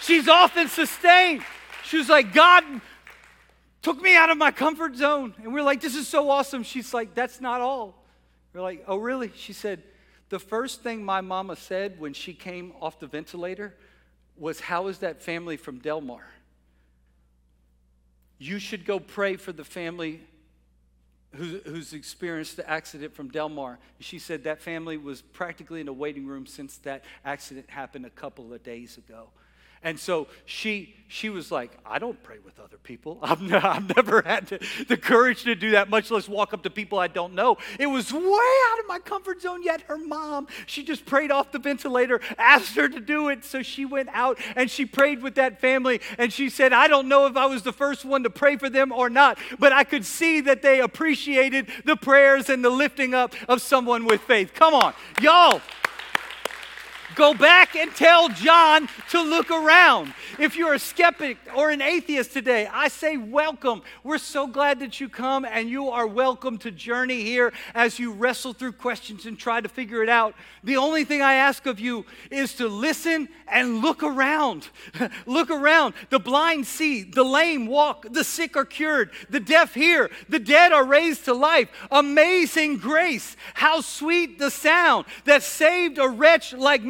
She's 0.00 0.28
off 0.28 0.56
and 0.56 0.68
sustained. 0.68 1.42
She 1.84 1.96
was 1.98 2.08
like, 2.08 2.32
God, 2.32 2.64
took 3.82 4.00
me 4.00 4.16
out 4.16 4.30
of 4.30 4.36
my 4.36 4.50
comfort 4.50 4.96
zone. 4.96 5.34
And 5.42 5.52
we're 5.52 5.62
like, 5.62 5.80
this 5.80 5.96
is 5.96 6.06
so 6.08 6.30
awesome. 6.30 6.62
She's 6.62 6.92
like, 6.92 7.14
that's 7.14 7.40
not 7.40 7.60
all. 7.60 7.94
We're 8.52 8.62
like, 8.62 8.84
oh, 8.86 8.96
really? 8.96 9.32
She 9.34 9.52
said, 9.52 9.82
the 10.28 10.38
first 10.38 10.82
thing 10.82 11.04
my 11.04 11.20
mama 11.20 11.56
said 11.56 12.00
when 12.00 12.12
she 12.12 12.34
came 12.34 12.72
off 12.80 12.98
the 12.98 13.06
ventilator 13.06 13.74
was, 14.36 14.60
How 14.60 14.88
is 14.88 14.98
that 14.98 15.22
family 15.22 15.56
from 15.56 15.78
Delmar? 15.78 16.24
You 18.38 18.58
should 18.58 18.84
go 18.84 18.98
pray 18.98 19.36
for 19.36 19.52
the 19.52 19.64
family 19.64 20.20
who, 21.36 21.60
who's 21.64 21.92
experienced 21.92 22.56
the 22.56 22.68
accident 22.68 23.14
from 23.14 23.28
Delmar. 23.28 23.78
She 24.00 24.18
said 24.18 24.44
that 24.44 24.60
family 24.60 24.96
was 24.96 25.22
practically 25.22 25.80
in 25.80 25.88
a 25.88 25.92
waiting 25.92 26.26
room 26.26 26.46
since 26.46 26.76
that 26.78 27.04
accident 27.24 27.70
happened 27.70 28.06
a 28.06 28.10
couple 28.10 28.52
of 28.52 28.62
days 28.62 28.98
ago. 28.98 29.28
And 29.84 30.00
so 30.00 30.28
she, 30.46 30.94
she 31.08 31.28
was 31.28 31.52
like, 31.52 31.70
I 31.84 31.98
don't 31.98 32.20
pray 32.22 32.38
with 32.42 32.58
other 32.58 32.78
people. 32.78 33.18
I've, 33.22 33.42
ne- 33.42 33.54
I've 33.56 33.94
never 33.94 34.22
had 34.22 34.48
to, 34.48 34.58
the 34.88 34.96
courage 34.96 35.44
to 35.44 35.54
do 35.54 35.72
that, 35.72 35.90
much 35.90 36.10
less 36.10 36.26
walk 36.26 36.54
up 36.54 36.62
to 36.62 36.70
people 36.70 36.98
I 36.98 37.06
don't 37.06 37.34
know. 37.34 37.58
It 37.78 37.86
was 37.86 38.10
way 38.10 38.20
out 38.20 38.80
of 38.80 38.86
my 38.88 38.98
comfort 38.98 39.42
zone, 39.42 39.62
yet 39.62 39.82
her 39.82 39.98
mom, 39.98 40.48
she 40.66 40.82
just 40.82 41.04
prayed 41.04 41.30
off 41.30 41.52
the 41.52 41.58
ventilator, 41.58 42.20
asked 42.38 42.74
her 42.76 42.88
to 42.88 42.98
do 42.98 43.28
it. 43.28 43.44
So 43.44 43.62
she 43.62 43.84
went 43.84 44.08
out 44.12 44.38
and 44.56 44.70
she 44.70 44.86
prayed 44.86 45.22
with 45.22 45.34
that 45.34 45.60
family. 45.60 46.00
And 46.18 46.32
she 46.32 46.48
said, 46.48 46.72
I 46.72 46.88
don't 46.88 47.06
know 47.06 47.26
if 47.26 47.36
I 47.36 47.44
was 47.46 47.62
the 47.62 47.72
first 47.72 48.06
one 48.06 48.22
to 48.22 48.30
pray 48.30 48.56
for 48.56 48.70
them 48.70 48.90
or 48.90 49.10
not, 49.10 49.38
but 49.58 49.72
I 49.72 49.84
could 49.84 50.06
see 50.06 50.40
that 50.42 50.62
they 50.62 50.80
appreciated 50.80 51.68
the 51.84 51.96
prayers 51.96 52.48
and 52.48 52.64
the 52.64 52.70
lifting 52.70 53.12
up 53.12 53.34
of 53.48 53.60
someone 53.60 54.06
with 54.06 54.22
faith. 54.22 54.54
Come 54.54 54.72
on, 54.72 54.94
y'all. 55.20 55.60
Go 57.14 57.32
back 57.32 57.76
and 57.76 57.94
tell 57.94 58.28
John 58.28 58.88
to 59.10 59.22
look 59.22 59.50
around. 59.50 60.12
If 60.38 60.56
you're 60.56 60.74
a 60.74 60.78
skeptic 60.78 61.38
or 61.54 61.70
an 61.70 61.80
atheist 61.80 62.32
today, 62.32 62.66
I 62.66 62.88
say 62.88 63.16
welcome. 63.16 63.82
We're 64.02 64.18
so 64.18 64.48
glad 64.48 64.80
that 64.80 65.00
you 65.00 65.08
come 65.08 65.44
and 65.44 65.68
you 65.68 65.90
are 65.90 66.06
welcome 66.06 66.58
to 66.58 66.72
journey 66.72 67.22
here 67.22 67.52
as 67.74 68.00
you 68.00 68.12
wrestle 68.12 68.52
through 68.52 68.72
questions 68.72 69.26
and 69.26 69.38
try 69.38 69.60
to 69.60 69.68
figure 69.68 70.02
it 70.02 70.08
out. 70.08 70.34
The 70.64 70.76
only 70.76 71.04
thing 71.04 71.22
I 71.22 71.34
ask 71.34 71.66
of 71.66 71.78
you 71.78 72.04
is 72.30 72.54
to 72.54 72.68
listen 72.68 73.28
and 73.46 73.80
look 73.80 74.02
around. 74.02 74.68
look 75.26 75.50
around. 75.50 75.94
The 76.10 76.18
blind 76.18 76.66
see, 76.66 77.02
the 77.04 77.24
lame 77.24 77.66
walk, 77.66 78.06
the 78.10 78.24
sick 78.24 78.56
are 78.56 78.64
cured, 78.64 79.10
the 79.30 79.40
deaf 79.40 79.74
hear, 79.74 80.10
the 80.28 80.40
dead 80.40 80.72
are 80.72 80.84
raised 80.84 81.26
to 81.26 81.34
life. 81.34 81.68
Amazing 81.90 82.78
grace. 82.78 83.36
How 83.54 83.82
sweet 83.82 84.38
the 84.38 84.50
sound 84.50 85.06
that 85.26 85.42
saved 85.42 85.98
a 85.98 86.08
wretch 86.08 86.52
like 86.52 86.82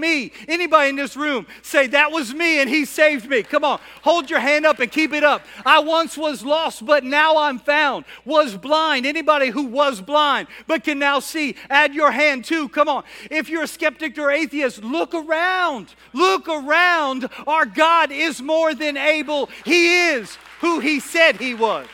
Anybody 0.49 0.91
in 0.91 0.97
this 0.97 1.17
room 1.17 1.47
say, 1.63 1.87
That 1.89 2.11
was 2.11 2.33
me 2.33 2.61
and 2.61 2.69
he 2.69 2.85
saved 2.85 3.29
me? 3.29 3.43
Come 3.43 3.65
on, 3.65 3.81
hold 4.03 4.31
your 4.31 4.41
hand 4.41 4.67
up 4.67 4.81
and 4.81 4.91
keep 4.91 5.13
it 5.13 5.25
up. 5.25 5.43
I 5.65 5.81
once 5.81 6.17
was 6.17 6.45
lost, 6.45 6.85
but 6.85 7.05
now 7.05 7.37
I'm 7.37 7.59
found. 7.59 8.05
Was 8.25 8.57
blind. 8.57 9.07
Anybody 9.07 9.51
who 9.51 9.65
was 9.65 10.01
blind 10.01 10.49
but 10.67 10.85
can 10.85 10.99
now 10.99 11.21
see, 11.21 11.57
add 11.71 11.95
your 11.95 12.11
hand 12.11 12.45
too. 12.45 12.69
Come 12.69 12.89
on. 12.89 13.05
If 13.31 13.49
you're 13.49 13.65
a 13.65 13.69
skeptic 13.69 14.19
or 14.19 14.31
atheist, 14.31 14.83
look 14.83 15.15
around. 15.15 15.95
Look 16.13 16.49
around. 16.49 17.29
Our 17.47 17.67
God 17.67 18.11
is 18.11 18.41
more 18.41 18.75
than 18.75 18.97
able. 18.97 19.49
He 19.65 20.09
is 20.09 20.39
who 20.61 20.81
he 20.81 21.01
said 21.01 21.37
he 21.37 21.55
was. 21.55 21.87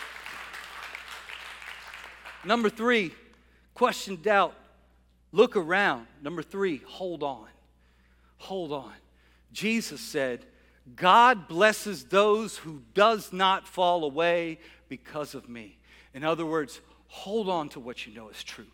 Number 2.45 2.71
three, 2.71 3.13
question 3.75 4.17
doubt. 4.17 4.55
Look 5.33 5.57
around. 5.57 6.07
Number 6.23 6.43
three, 6.43 6.81
hold 6.87 7.23
on 7.23 7.50
hold 8.41 8.73
on. 8.73 8.93
Jesus 9.53 10.01
said, 10.01 10.45
God 10.97 11.47
blesses 11.47 12.05
those 12.05 12.57
who 12.57 12.83
does 12.95 13.33
not 13.33 13.69
fall 13.69 14.03
away 14.03 14.59
because 14.89 15.35
of 15.35 15.49
me. 15.49 15.79
In 16.15 16.25
other 16.25 16.47
words, 16.47 16.81
hold 17.07 17.49
on 17.49 17.69
to 17.71 17.81
what 17.81 18.07
you 18.07 18.15
know 18.15 18.29
is 18.29 18.43
true. 18.43 18.67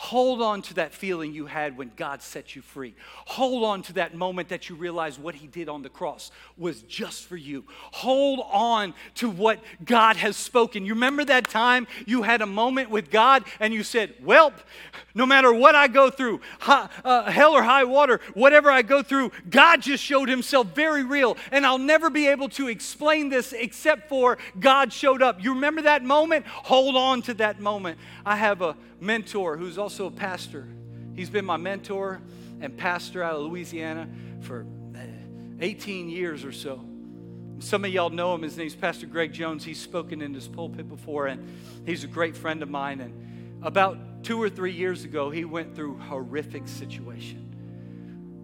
Hold 0.00 0.40
on 0.40 0.62
to 0.62 0.74
that 0.74 0.94
feeling 0.94 1.34
you 1.34 1.46
had 1.46 1.76
when 1.76 1.90
God 1.96 2.22
set 2.22 2.54
you 2.54 2.62
free. 2.62 2.94
Hold 3.26 3.64
on 3.64 3.82
to 3.82 3.94
that 3.94 4.14
moment 4.14 4.48
that 4.50 4.68
you 4.68 4.76
realized 4.76 5.20
what 5.20 5.34
He 5.34 5.48
did 5.48 5.68
on 5.68 5.82
the 5.82 5.88
cross 5.88 6.30
was 6.56 6.82
just 6.82 7.24
for 7.26 7.36
you. 7.36 7.64
Hold 7.90 8.46
on 8.52 8.94
to 9.16 9.28
what 9.28 9.58
God 9.84 10.14
has 10.14 10.36
spoken. 10.36 10.86
You 10.86 10.94
remember 10.94 11.24
that 11.24 11.48
time 11.48 11.88
you 12.06 12.22
had 12.22 12.42
a 12.42 12.46
moment 12.46 12.90
with 12.90 13.10
God 13.10 13.42
and 13.58 13.74
you 13.74 13.82
said, 13.82 14.14
Well, 14.22 14.52
no 15.16 15.26
matter 15.26 15.52
what 15.52 15.74
I 15.74 15.88
go 15.88 16.10
through, 16.10 16.42
uh, 16.64 17.28
hell 17.28 17.54
or 17.54 17.64
high 17.64 17.82
water, 17.82 18.20
whatever 18.34 18.70
I 18.70 18.82
go 18.82 19.02
through, 19.02 19.32
God 19.50 19.82
just 19.82 20.04
showed 20.04 20.28
Himself 20.28 20.68
very 20.76 21.02
real. 21.02 21.36
And 21.50 21.66
I'll 21.66 21.76
never 21.76 22.08
be 22.08 22.28
able 22.28 22.50
to 22.50 22.68
explain 22.68 23.30
this 23.30 23.52
except 23.52 24.08
for 24.08 24.38
God 24.60 24.92
showed 24.92 25.22
up. 25.22 25.42
You 25.42 25.54
remember 25.54 25.82
that 25.82 26.04
moment? 26.04 26.46
Hold 26.46 26.94
on 26.94 27.20
to 27.22 27.34
that 27.34 27.58
moment. 27.58 27.98
I 28.24 28.36
have 28.36 28.62
a 28.62 28.76
mentor 29.00 29.56
who's 29.56 29.78
also 29.78 30.06
a 30.06 30.10
pastor. 30.10 30.66
He's 31.14 31.30
been 31.30 31.44
my 31.44 31.56
mentor 31.56 32.20
and 32.60 32.76
pastor 32.76 33.22
out 33.22 33.34
of 33.36 33.42
Louisiana 33.42 34.08
for 34.40 34.66
uh, 34.94 35.00
18 35.60 36.08
years 36.08 36.44
or 36.44 36.52
so. 36.52 36.84
Some 37.60 37.84
of 37.84 37.90
y'all 37.90 38.10
know 38.10 38.34
him. 38.34 38.42
His 38.42 38.56
name's 38.56 38.76
Pastor 38.76 39.06
Greg 39.06 39.32
Jones. 39.32 39.64
He's 39.64 39.80
spoken 39.80 40.22
in 40.22 40.32
this 40.32 40.46
pulpit 40.46 40.88
before, 40.88 41.26
and 41.26 41.44
he's 41.84 42.04
a 42.04 42.06
great 42.06 42.36
friend 42.36 42.62
of 42.62 42.70
mine. 42.70 43.00
And 43.00 43.64
about 43.64 43.98
two 44.22 44.40
or 44.40 44.48
three 44.48 44.72
years 44.72 45.04
ago, 45.04 45.30
he 45.30 45.44
went 45.44 45.74
through 45.74 45.98
horrific 45.98 46.68
situation. 46.68 47.47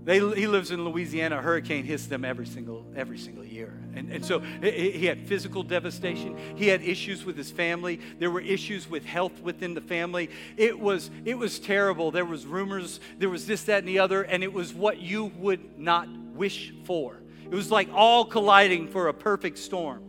They, 0.05 0.19
he 0.19 0.47
lives 0.47 0.71
in 0.71 0.85
Louisiana. 0.85 1.39
A 1.39 1.43
hurricane 1.43 1.85
hits 1.85 2.07
them 2.07 2.25
every 2.25 2.47
single, 2.47 2.85
every 2.95 3.17
single 3.17 3.45
year. 3.45 3.73
And, 3.95 4.13
and 4.13 4.25
so 4.25 4.41
he 4.41 5.07
had 5.07 5.27
physical 5.27 5.63
devastation. 5.63 6.37
He 6.57 6.69
had 6.69 6.83
issues 6.83 7.25
with 7.25 7.37
his 7.37 7.51
family. 7.51 8.01
There 8.19 8.31
were 8.31 8.43
issues 8.43 8.89
with 8.89 9.07
health 9.07 9.41
within 9.41 9.73
the 9.73 9.81
family. 9.81 10.29
It 10.59 10.79
was, 10.79 11.11
it 11.25 11.39
was 11.39 11.59
terrible. 11.59 12.11
There 12.11 12.27
was 12.27 12.45
rumors. 12.45 13.01
There 13.19 13.31
was 13.31 13.47
this, 13.47 13.65
that, 13.65 13.79
and 13.79 13.89
the 13.89 13.99
other. 13.99 14.23
And 14.23 14.43
it 14.43 14.53
was 14.53 14.75
what 14.75 14.99
you 14.99 15.33
would 15.39 15.79
not 15.79 16.09
wish 16.35 16.75
for. 16.85 17.21
It 17.45 17.55
was 17.55 17.71
like 17.71 17.89
all 17.95 18.27
colliding 18.27 18.89
for 18.89 19.09
a 19.09 19.15
perfect 19.15 19.59
storm. 19.59 20.03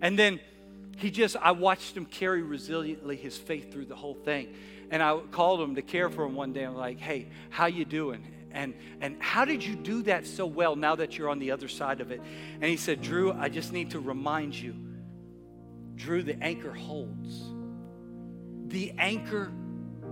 And 0.00 0.18
then 0.18 0.40
he 0.96 1.12
just, 1.12 1.36
I 1.36 1.52
watched 1.52 1.96
him 1.96 2.06
carry 2.06 2.42
resiliently 2.42 3.16
his 3.16 3.38
faith 3.38 3.72
through 3.72 3.86
the 3.86 3.96
whole 3.96 4.14
thing. 4.14 4.54
And 4.90 5.00
I 5.00 5.18
called 5.30 5.60
him 5.60 5.76
to 5.76 5.82
care 5.82 6.10
for 6.10 6.24
him 6.24 6.34
one 6.34 6.52
day. 6.52 6.64
I'm 6.64 6.74
like, 6.74 6.98
hey, 6.98 7.28
how 7.50 7.66
you 7.66 7.84
doing? 7.84 8.24
And, 8.54 8.74
and 9.00 9.16
how 9.20 9.44
did 9.44 9.64
you 9.64 9.74
do 9.74 10.02
that 10.02 10.26
so 10.26 10.46
well 10.46 10.76
now 10.76 10.94
that 10.96 11.18
you're 11.18 11.28
on 11.28 11.38
the 11.38 11.50
other 11.50 11.68
side 11.68 12.00
of 12.00 12.10
it? 12.10 12.20
And 12.54 12.64
he 12.64 12.76
said, 12.76 13.02
Drew, 13.02 13.32
I 13.32 13.48
just 13.48 13.72
need 13.72 13.90
to 13.90 14.00
remind 14.00 14.54
you, 14.54 14.74
Drew, 15.96 16.22
the 16.22 16.42
anchor 16.42 16.72
holds. 16.72 17.42
The 18.66 18.92
anchor 18.98 19.52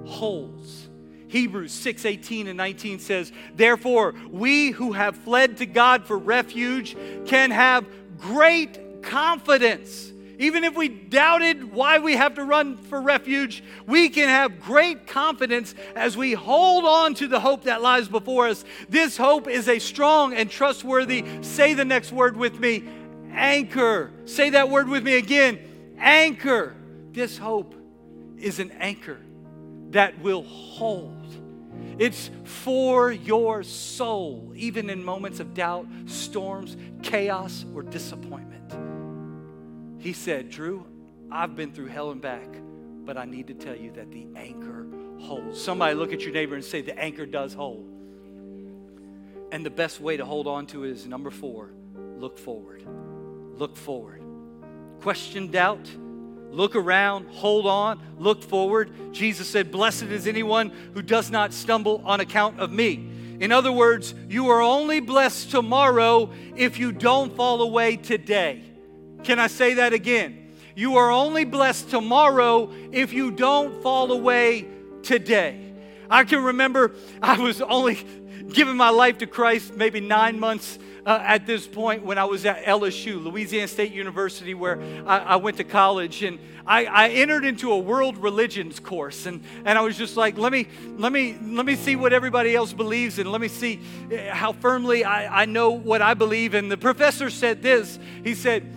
holds. 0.05 0.89
Hebrews 1.29 1.73
6 1.73 2.05
18 2.05 2.49
and 2.49 2.57
19 2.57 2.99
says, 2.99 3.33
Therefore, 3.55 4.15
we 4.31 4.71
who 4.71 4.93
have 4.93 5.17
fled 5.17 5.59
to 5.59 5.67
God 5.67 6.05
for 6.05 6.19
refuge 6.19 6.97
can 7.27 7.51
have 7.53 7.87
great 8.19 9.03
confidence 9.03 10.13
even 10.41 10.65
if 10.65 10.75
we 10.75 10.89
doubted 10.89 11.71
why 11.71 11.99
we 11.99 12.17
have 12.17 12.35
to 12.37 12.45
run 12.45 12.79
for 12.79 12.99
refuge, 13.03 13.63
we 13.87 14.09
can 14.09 14.27
have 14.27 14.59
great 14.59 15.07
confidence 15.07 15.75
as 15.95 16.17
we 16.17 16.33
hold 16.33 16.87
on 16.87 17.13
to 17.13 17.29
the 17.29 17.39
hope 17.39 17.65
that 17.65 17.83
lies 17.83 18.09
before 18.09 18.49
us. 18.49 18.65
This 18.89 19.19
hope 19.19 19.49
is 19.49 19.69
a 19.69 19.79
strong 19.79 20.33
and 20.33 20.51
trustworthy, 20.51 21.27
say 21.43 21.75
the 21.75 21.85
next 21.85 22.11
word 22.11 22.39
with 22.39 22.59
me, 22.59 22.85
anchor. 23.33 24.13
Say 24.25 24.49
that 24.51 24.71
word 24.71 24.89
with 24.89 25.05
me 25.05 25.19
again, 25.19 25.59
anchor. 25.99 26.75
This 27.13 27.37
hope 27.37 27.75
is 28.39 28.61
an 28.61 28.71
anchor 28.81 29.21
that 29.91 30.19
will 30.23 30.45
hold. 30.45 31.17
It's 31.99 32.31
for 32.45 33.13
your 33.13 33.63
soul, 33.63 34.53
even 34.57 34.89
in 34.89 35.05
moments 35.05 35.39
of 35.39 35.53
doubt, 35.53 35.87
storms, 36.07 36.79
chaos, 37.03 37.67
or 37.75 37.83
disappointment. 37.83 38.90
He 40.01 40.15
said, 40.15 40.51
Drew, 40.51 40.85
I've 41.31 41.55
been 41.55 41.73
through 41.73 41.89
hell 41.89 42.11
and 42.11 42.21
back, 42.21 42.49
but 43.05 43.17
I 43.17 43.27
need 43.27 43.47
to 43.49 43.55
tell 43.55 43.77
you 43.77 43.93
that 43.93 44.11
the 44.11 44.27
anchor 44.35 44.87
holds. 45.21 45.63
Somebody 45.63 45.95
look 45.95 46.13
at 46.13 46.23
your 46.23 46.33
neighbor 46.33 46.55
and 46.55 46.65
say, 46.65 46.81
The 46.81 46.99
anchor 46.99 47.27
does 47.27 47.53
hold. 47.53 47.87
And 49.53 49.65
the 49.65 49.71
best 49.71 50.01
way 50.01 50.17
to 50.17 50.25
hold 50.25 50.47
on 50.47 50.67
to 50.69 50.85
it 50.85 50.91
is 50.91 51.07
number 51.07 51.31
four 51.31 51.71
look 52.17 52.39
forward. 52.39 52.85
Look 53.55 53.77
forward. 53.77 54.23
Question 55.01 55.51
doubt. 55.51 55.89
Look 56.51 56.75
around, 56.75 57.29
hold 57.29 57.67
on, 57.67 58.03
look 58.19 58.43
forward. 58.43 59.13
Jesus 59.13 59.49
said, 59.49 59.71
Blessed 59.71 60.05
is 60.05 60.27
anyone 60.27 60.71
who 60.95 61.03
does 61.03 61.31
not 61.31 61.53
stumble 61.53 62.03
on 62.05 62.19
account 62.21 62.59
of 62.59 62.73
me. 62.73 63.09
In 63.39 63.53
other 63.53 63.71
words, 63.71 64.15
you 64.29 64.49
are 64.49 64.61
only 64.61 65.01
blessed 65.01 65.51
tomorrow 65.51 66.31
if 66.57 66.79
you 66.79 66.91
don't 66.91 67.37
fall 67.37 67.63
away 67.63 67.97
today. 67.97 68.65
Can 69.23 69.39
I 69.39 69.47
say 69.47 69.75
that 69.75 69.93
again? 69.93 70.53
You 70.75 70.97
are 70.97 71.11
only 71.11 71.45
blessed 71.45 71.91
tomorrow 71.91 72.71
if 72.93 73.13
you 73.13 73.31
don't 73.31 73.83
fall 73.83 74.13
away 74.13 74.67
today. 75.03 75.73
I 76.09 76.25
can 76.25 76.43
remember 76.43 76.93
I 77.23 77.39
was 77.39 77.61
only 77.61 77.99
giving 78.53 78.77
my 78.77 78.91
life 78.91 79.19
to 79.19 79.27
Christ 79.27 79.75
maybe 79.75 80.01
nine 80.01 80.41
months 80.41 80.79
uh, 81.07 81.21
at 81.23 81.47
this 81.47 81.67
point 81.67 82.05
when 82.05 82.19
I 82.19 82.25
was 82.25 82.45
at 82.45 82.65
LSU, 82.65 83.23
Louisiana 83.23 83.69
State 83.69 83.93
University, 83.93 84.55
where 84.55 84.81
I, 85.07 85.19
I 85.19 85.37
went 85.37 85.57
to 85.59 85.65
college. 85.65 86.23
And 86.23 86.39
I, 86.67 86.85
I, 86.85 87.09
entered 87.09 87.45
into 87.45 87.73
a 87.73 87.79
world 87.79 88.19
religions 88.19 88.81
course. 88.81 89.27
And, 89.27 89.43
and 89.65 89.79
I 89.79 89.81
was 89.81 89.97
just 89.97 90.17
like, 90.17 90.37
let 90.37 90.53
me, 90.53 90.67
let, 90.99 91.11
me, 91.13 91.37
let 91.43 91.65
me 91.65 91.75
see 91.75 91.97
what 91.97 92.13
everybody 92.13 92.55
else 92.55 92.73
believes 92.73 93.19
and 93.19 93.33
let 93.33 93.41
me 93.41 93.49
see 93.49 93.81
eh, 94.11 94.31
how 94.31 94.53
firmly 94.53 95.05
I, 95.05 95.43
I 95.43 95.45
know 95.47 95.71
what 95.71 96.03
I 96.03 96.15
believe. 96.15 96.55
And 96.55 96.71
the 96.71 96.77
professor 96.77 97.31
said 97.31 97.63
this 97.63 97.99
He 98.23 98.35
said, 98.35 98.71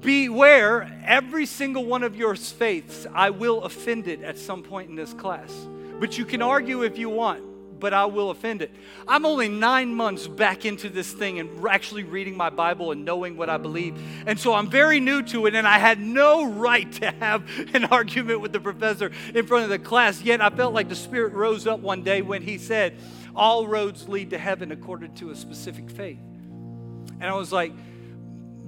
Beware, 0.00 1.02
every 1.04 1.46
single 1.46 1.84
one 1.84 2.02
of 2.02 2.16
your 2.16 2.34
faiths, 2.36 3.06
I 3.12 3.30
will 3.30 3.62
offend 3.64 4.06
it 4.06 4.22
at 4.22 4.38
some 4.38 4.62
point 4.62 4.90
in 4.90 4.96
this 4.96 5.12
class. 5.12 5.52
But 5.98 6.16
you 6.16 6.24
can 6.24 6.42
argue 6.42 6.82
if 6.82 6.98
you 6.98 7.08
want 7.08 7.48
but 7.80 7.92
I 7.92 8.06
will 8.06 8.30
offend 8.30 8.62
it. 8.62 8.70
I'm 9.06 9.24
only 9.24 9.48
nine 9.48 9.94
months 9.94 10.26
back 10.26 10.64
into 10.64 10.88
this 10.88 11.12
thing 11.12 11.38
and 11.38 11.66
actually 11.66 12.04
reading 12.04 12.36
my 12.36 12.50
Bible 12.50 12.92
and 12.92 13.04
knowing 13.04 13.36
what 13.36 13.48
I 13.48 13.56
believe. 13.56 14.00
And 14.26 14.38
so 14.38 14.54
I'm 14.54 14.68
very 14.68 15.00
new 15.00 15.22
to 15.22 15.46
it, 15.46 15.54
and 15.54 15.66
I 15.66 15.78
had 15.78 16.00
no 16.00 16.46
right 16.46 16.90
to 16.94 17.10
have 17.12 17.44
an 17.74 17.84
argument 17.90 18.40
with 18.40 18.52
the 18.52 18.60
professor 18.60 19.10
in 19.34 19.46
front 19.46 19.64
of 19.64 19.70
the 19.70 19.78
class. 19.78 20.22
Yet 20.22 20.40
I 20.40 20.50
felt 20.50 20.74
like 20.74 20.88
the 20.88 20.96
Spirit 20.96 21.32
rose 21.32 21.66
up 21.66 21.80
one 21.80 22.02
day 22.02 22.22
when 22.22 22.42
he 22.42 22.58
said, 22.58 22.98
All 23.34 23.66
roads 23.66 24.08
lead 24.08 24.30
to 24.30 24.38
heaven 24.38 24.72
according 24.72 25.14
to 25.16 25.30
a 25.30 25.36
specific 25.36 25.90
faith. 25.90 26.20
And 27.20 27.24
I 27.24 27.34
was 27.34 27.52
like, 27.52 27.72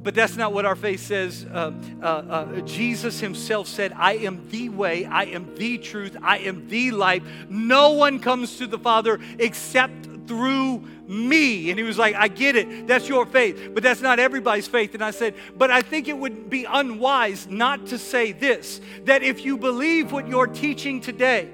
but 0.02 0.14
that's 0.14 0.36
not 0.36 0.52
what 0.52 0.64
our 0.64 0.76
faith 0.76 1.00
says. 1.00 1.44
Uh, 1.44 1.72
uh, 2.02 2.04
uh, 2.04 2.60
Jesus 2.62 3.20
himself 3.20 3.68
said, 3.68 3.92
I 3.94 4.14
am 4.14 4.48
the 4.50 4.68
way, 4.70 5.04
I 5.04 5.24
am 5.24 5.54
the 5.56 5.78
truth, 5.78 6.16
I 6.22 6.38
am 6.38 6.68
the 6.68 6.90
life. 6.90 7.22
No 7.48 7.90
one 7.90 8.18
comes 8.18 8.56
to 8.58 8.66
the 8.66 8.78
Father 8.78 9.18
except 9.38 10.06
through 10.26 10.84
me. 11.06 11.70
And 11.70 11.78
he 11.78 11.82
was 11.84 11.98
like, 11.98 12.14
I 12.14 12.28
get 12.28 12.56
it. 12.56 12.86
That's 12.86 13.08
your 13.08 13.26
faith. 13.26 13.72
But 13.74 13.82
that's 13.82 14.00
not 14.00 14.18
everybody's 14.18 14.68
faith. 14.68 14.94
And 14.94 15.02
I 15.02 15.10
said, 15.10 15.34
But 15.58 15.70
I 15.70 15.82
think 15.82 16.08
it 16.08 16.16
would 16.16 16.48
be 16.48 16.64
unwise 16.64 17.48
not 17.48 17.88
to 17.88 17.98
say 17.98 18.32
this 18.32 18.80
that 19.04 19.22
if 19.22 19.44
you 19.44 19.58
believe 19.58 20.12
what 20.12 20.28
you're 20.28 20.46
teaching 20.46 21.00
today, 21.00 21.50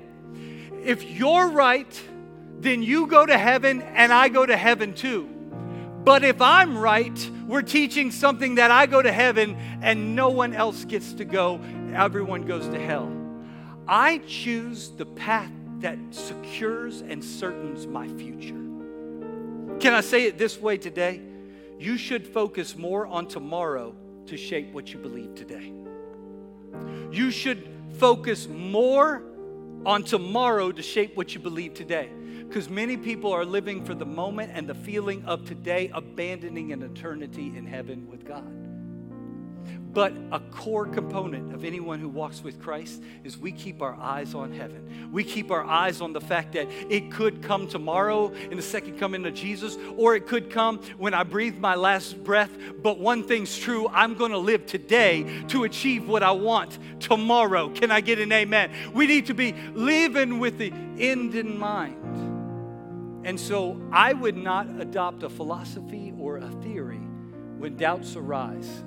if 0.85 1.03
you're 1.05 1.49
right, 1.49 2.01
then 2.59 2.83
you 2.83 3.07
go 3.07 3.25
to 3.25 3.37
heaven 3.37 3.83
and 3.83 4.13
I 4.13 4.29
go 4.29 4.45
to 4.45 4.57
heaven 4.57 4.95
too. 4.95 5.36
But 6.07 6.23
if 6.23 6.41
I'm 6.41 6.79
right, 6.79 7.31
we're 7.49 7.63
teaching 7.63 8.13
something 8.13 8.55
that 8.55 8.71
I 8.71 8.87
go 8.87 9.03
to 9.03 9.11
heaven 9.11 9.57
and 9.83 10.15
no 10.15 10.29
one 10.29 10.55
else 10.55 10.85
gets 10.85 11.13
to 11.15 11.25
go. 11.25 11.61
Everyone 11.93 12.43
goes 12.43 12.69
to 12.69 12.79
hell. 12.79 13.11
I 13.89 14.19
choose 14.19 14.91
the 14.91 15.05
path 15.05 15.51
that 15.81 15.99
secures 16.13 17.01
and 17.01 17.25
certains 17.25 17.89
my 17.89 18.07
future. 18.07 18.55
Can 19.81 19.95
I 19.95 20.01
say 20.01 20.27
it 20.27 20.39
this 20.39 20.61
way 20.61 20.79
today? 20.79 21.23
You 21.77 21.99
should 21.99 22.25
focus 22.25 22.77
more 22.77 23.09
on 23.09 23.27
tomorrow 23.27 23.93
to 24.27 24.37
shape 24.37 24.73
what 24.73 24.93
you 24.93 25.01
believe 25.01 25.35
today. 25.35 25.73
You 27.11 27.33
should 27.33 27.69
focus 27.99 28.47
more 28.47 29.25
on 29.85 30.05
tomorrow 30.05 30.71
to 30.71 30.83
shape 30.83 31.17
what 31.17 31.35
you 31.35 31.41
believe 31.41 31.75
today. 31.75 32.11
Because 32.49 32.69
many 32.69 32.97
people 32.97 33.33
are 33.33 33.45
living 33.45 33.85
for 33.85 33.95
the 33.95 34.07
moment 34.07 34.53
and 34.55 34.69
the 34.69 34.75
feeling 34.75 35.25
of 35.25 35.45
today, 35.45 35.91
abandoning 35.93 36.73
an 36.73 36.83
eternity 36.83 37.53
in 37.57 37.67
heaven 37.67 38.09
with 38.09 38.25
God. 38.25 38.67
But 39.97 40.13
a 40.31 40.41
core 40.41 40.87
component 40.87 41.55
of 41.55 41.65
anyone 41.65 42.01
who 42.01 42.11
walks 42.11 42.43
with 42.43 42.61
Christ 42.61 43.03
is 43.25 43.39
we 43.39 43.51
keep 43.51 43.81
our 43.81 43.95
eyes 43.95 44.35
on 44.35 44.53
heaven. 44.53 45.09
We 45.11 45.25
keep 45.25 45.51
our 45.51 45.65
eyes 45.65 46.03
on 46.03 46.13
the 46.13 46.21
fact 46.21 46.53
that 46.53 46.69
it 46.91 47.11
could 47.11 47.43
come 47.43 47.67
tomorrow 47.67 48.31
in 48.51 48.59
the 48.59 48.63
second 48.63 48.99
coming 48.99 49.25
of 49.25 49.33
Jesus, 49.33 49.79
or 49.97 50.15
it 50.15 50.27
could 50.27 50.51
come 50.51 50.81
when 50.99 51.15
I 51.15 51.23
breathe 51.23 51.57
my 51.57 51.77
last 51.77 52.23
breath. 52.25 52.51
But 52.83 52.99
one 52.99 53.23
thing's 53.23 53.57
true 53.57 53.89
I'm 53.89 54.17
going 54.17 54.33
to 54.33 54.39
live 54.39 54.67
today 54.67 55.45
to 55.49 55.65
achieve 55.65 56.07
what 56.07 56.23
I 56.23 56.33
want 56.33 56.79
tomorrow. 57.01 57.71
Can 57.71 57.91
I 57.91 58.03
get 58.03 58.19
an 58.19 58.33
amen? 58.33 58.73
We 58.93 59.07
need 59.07 59.25
to 59.27 59.35
be 59.35 59.55
living 59.73 60.41
with 60.41 60.59
the 60.59 60.75
end 60.99 61.35
in 61.35 61.59
mind. 61.59 62.26
And 63.27 63.41
so 63.41 63.77
I 63.91 64.13
would 64.13 64.37
not 64.37 64.69
adopt 64.81 65.25
a 65.25 65.29
philosophy 65.29 66.15
or 66.17 66.37
a 66.37 66.49
theory 66.63 67.01
when 67.59 67.77
doubts 67.77 68.15
arise 68.15 68.85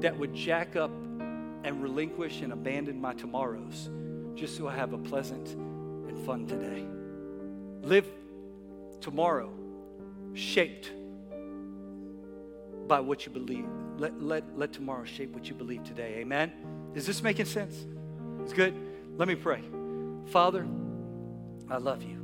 that 0.00 0.18
would 0.18 0.32
jack 0.34 0.76
up 0.76 0.90
and 1.62 1.82
relinquish 1.82 2.40
and 2.40 2.54
abandon 2.54 2.98
my 2.98 3.12
tomorrows 3.12 3.90
just 4.34 4.56
so 4.56 4.66
I 4.66 4.74
have 4.74 4.94
a 4.94 4.98
pleasant 4.98 5.48
and 5.50 6.18
fun 6.24 6.46
today. 6.46 6.86
Live 7.86 8.06
tomorrow 9.02 9.52
shaped 10.32 10.90
by 12.88 13.00
what 13.00 13.26
you 13.26 13.32
believe. 13.32 13.66
Let, 13.98 14.22
let, 14.22 14.58
let 14.58 14.72
tomorrow 14.72 15.04
shape 15.04 15.34
what 15.34 15.50
you 15.50 15.54
believe 15.54 15.84
today. 15.84 16.14
Amen? 16.16 16.50
Is 16.94 17.06
this 17.06 17.22
making 17.22 17.44
sense? 17.44 17.86
It's 18.42 18.54
good? 18.54 18.74
Let 19.18 19.28
me 19.28 19.34
pray. 19.34 19.62
Father, 20.30 20.66
I 21.68 21.76
love 21.76 22.02
you. 22.02 22.19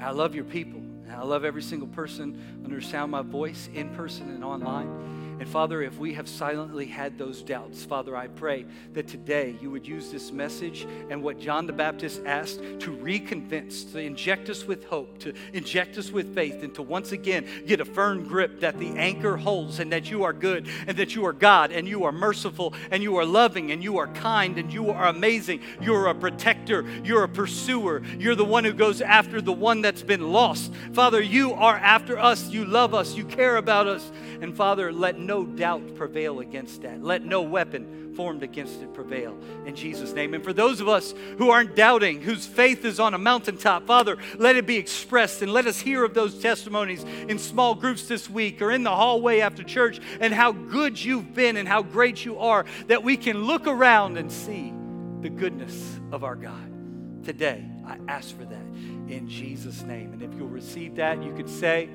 I 0.00 0.10
love 0.10 0.34
your 0.34 0.44
people. 0.44 0.80
I 1.10 1.22
love 1.22 1.44
every 1.44 1.62
single 1.62 1.88
person 1.88 2.60
under 2.64 2.80
sound 2.80 3.10
my 3.12 3.22
voice, 3.22 3.68
in 3.72 3.88
person 3.90 4.28
and 4.30 4.44
online. 4.44 5.15
And 5.38 5.46
Father, 5.46 5.82
if 5.82 5.98
we 5.98 6.14
have 6.14 6.28
silently 6.28 6.86
had 6.86 7.18
those 7.18 7.42
doubts, 7.42 7.84
Father, 7.84 8.16
I 8.16 8.28
pray 8.28 8.64
that 8.94 9.06
today 9.06 9.54
you 9.60 9.70
would 9.70 9.86
use 9.86 10.10
this 10.10 10.32
message 10.32 10.86
and 11.10 11.22
what 11.22 11.38
John 11.38 11.66
the 11.66 11.74
Baptist 11.74 12.22
asked 12.24 12.60
to 12.60 12.96
reconvince, 12.96 13.92
to 13.92 13.98
inject 13.98 14.48
us 14.48 14.64
with 14.64 14.86
hope, 14.86 15.18
to 15.18 15.34
inject 15.52 15.98
us 15.98 16.10
with 16.10 16.34
faith, 16.34 16.62
and 16.62 16.74
to 16.74 16.82
once 16.82 17.12
again 17.12 17.46
get 17.66 17.80
a 17.80 17.84
firm 17.84 18.26
grip 18.26 18.60
that 18.60 18.78
the 18.78 18.88
anchor 18.96 19.36
holds 19.36 19.78
and 19.78 19.92
that 19.92 20.10
you 20.10 20.24
are 20.24 20.32
good 20.32 20.68
and 20.86 20.96
that 20.96 21.14
you 21.14 21.26
are 21.26 21.34
God 21.34 21.70
and 21.70 21.86
you 21.86 22.04
are 22.04 22.12
merciful 22.12 22.72
and 22.90 23.02
you 23.02 23.18
are 23.18 23.26
loving 23.26 23.72
and 23.72 23.84
you 23.84 23.98
are 23.98 24.08
kind 24.08 24.56
and 24.56 24.72
you 24.72 24.90
are 24.90 25.08
amazing. 25.08 25.60
You're 25.82 26.06
a 26.06 26.14
protector, 26.14 26.86
you're 27.04 27.24
a 27.24 27.28
pursuer, 27.28 28.02
you're 28.18 28.36
the 28.36 28.44
one 28.44 28.64
who 28.64 28.72
goes 28.72 29.02
after 29.02 29.42
the 29.42 29.52
one 29.52 29.82
that's 29.82 30.02
been 30.02 30.32
lost. 30.32 30.72
Father, 30.94 31.20
you 31.20 31.52
are 31.52 31.76
after 31.76 32.18
us, 32.18 32.48
you 32.48 32.64
love 32.64 32.94
us, 32.94 33.14
you 33.14 33.26
care 33.26 33.56
about 33.56 33.86
us. 33.86 34.10
And 34.40 34.56
Father, 34.56 34.92
let 34.92 35.18
no 35.26 35.44
doubt 35.44 35.94
prevail 35.96 36.40
against 36.40 36.82
that. 36.82 37.02
Let 37.02 37.24
no 37.24 37.42
weapon 37.42 38.14
formed 38.14 38.42
against 38.42 38.80
it 38.80 38.94
prevail 38.94 39.38
in 39.66 39.76
Jesus' 39.76 40.12
name. 40.12 40.32
And 40.32 40.42
for 40.42 40.52
those 40.52 40.80
of 40.80 40.88
us 40.88 41.14
who 41.38 41.50
aren't 41.50 41.76
doubting, 41.76 42.22
whose 42.22 42.46
faith 42.46 42.84
is 42.84 42.98
on 42.98 43.12
a 43.12 43.18
mountaintop, 43.18 43.86
Father, 43.86 44.16
let 44.38 44.56
it 44.56 44.66
be 44.66 44.76
expressed 44.76 45.42
and 45.42 45.52
let 45.52 45.66
us 45.66 45.78
hear 45.78 46.04
of 46.04 46.14
those 46.14 46.40
testimonies 46.40 47.04
in 47.28 47.38
small 47.38 47.74
groups 47.74 48.08
this 48.08 48.30
week 48.30 48.62
or 48.62 48.70
in 48.70 48.82
the 48.82 48.94
hallway 48.94 49.40
after 49.40 49.62
church 49.62 50.00
and 50.20 50.32
how 50.32 50.52
good 50.52 51.02
you've 51.02 51.34
been 51.34 51.56
and 51.56 51.68
how 51.68 51.82
great 51.82 52.24
you 52.24 52.38
are 52.38 52.64
that 52.86 53.02
we 53.02 53.16
can 53.16 53.44
look 53.44 53.66
around 53.66 54.16
and 54.16 54.32
see 54.32 54.72
the 55.20 55.28
goodness 55.28 56.00
of 56.12 56.24
our 56.24 56.36
God. 56.36 57.24
Today, 57.24 57.64
I 57.86 57.98
ask 58.08 58.36
for 58.36 58.44
that 58.44 58.66
in 59.08 59.28
Jesus' 59.28 59.82
name. 59.82 60.12
And 60.12 60.22
if 60.22 60.32
you'll 60.34 60.48
receive 60.48 60.96
that, 60.96 61.22
you 61.22 61.34
could 61.34 61.50
say, 61.50 61.88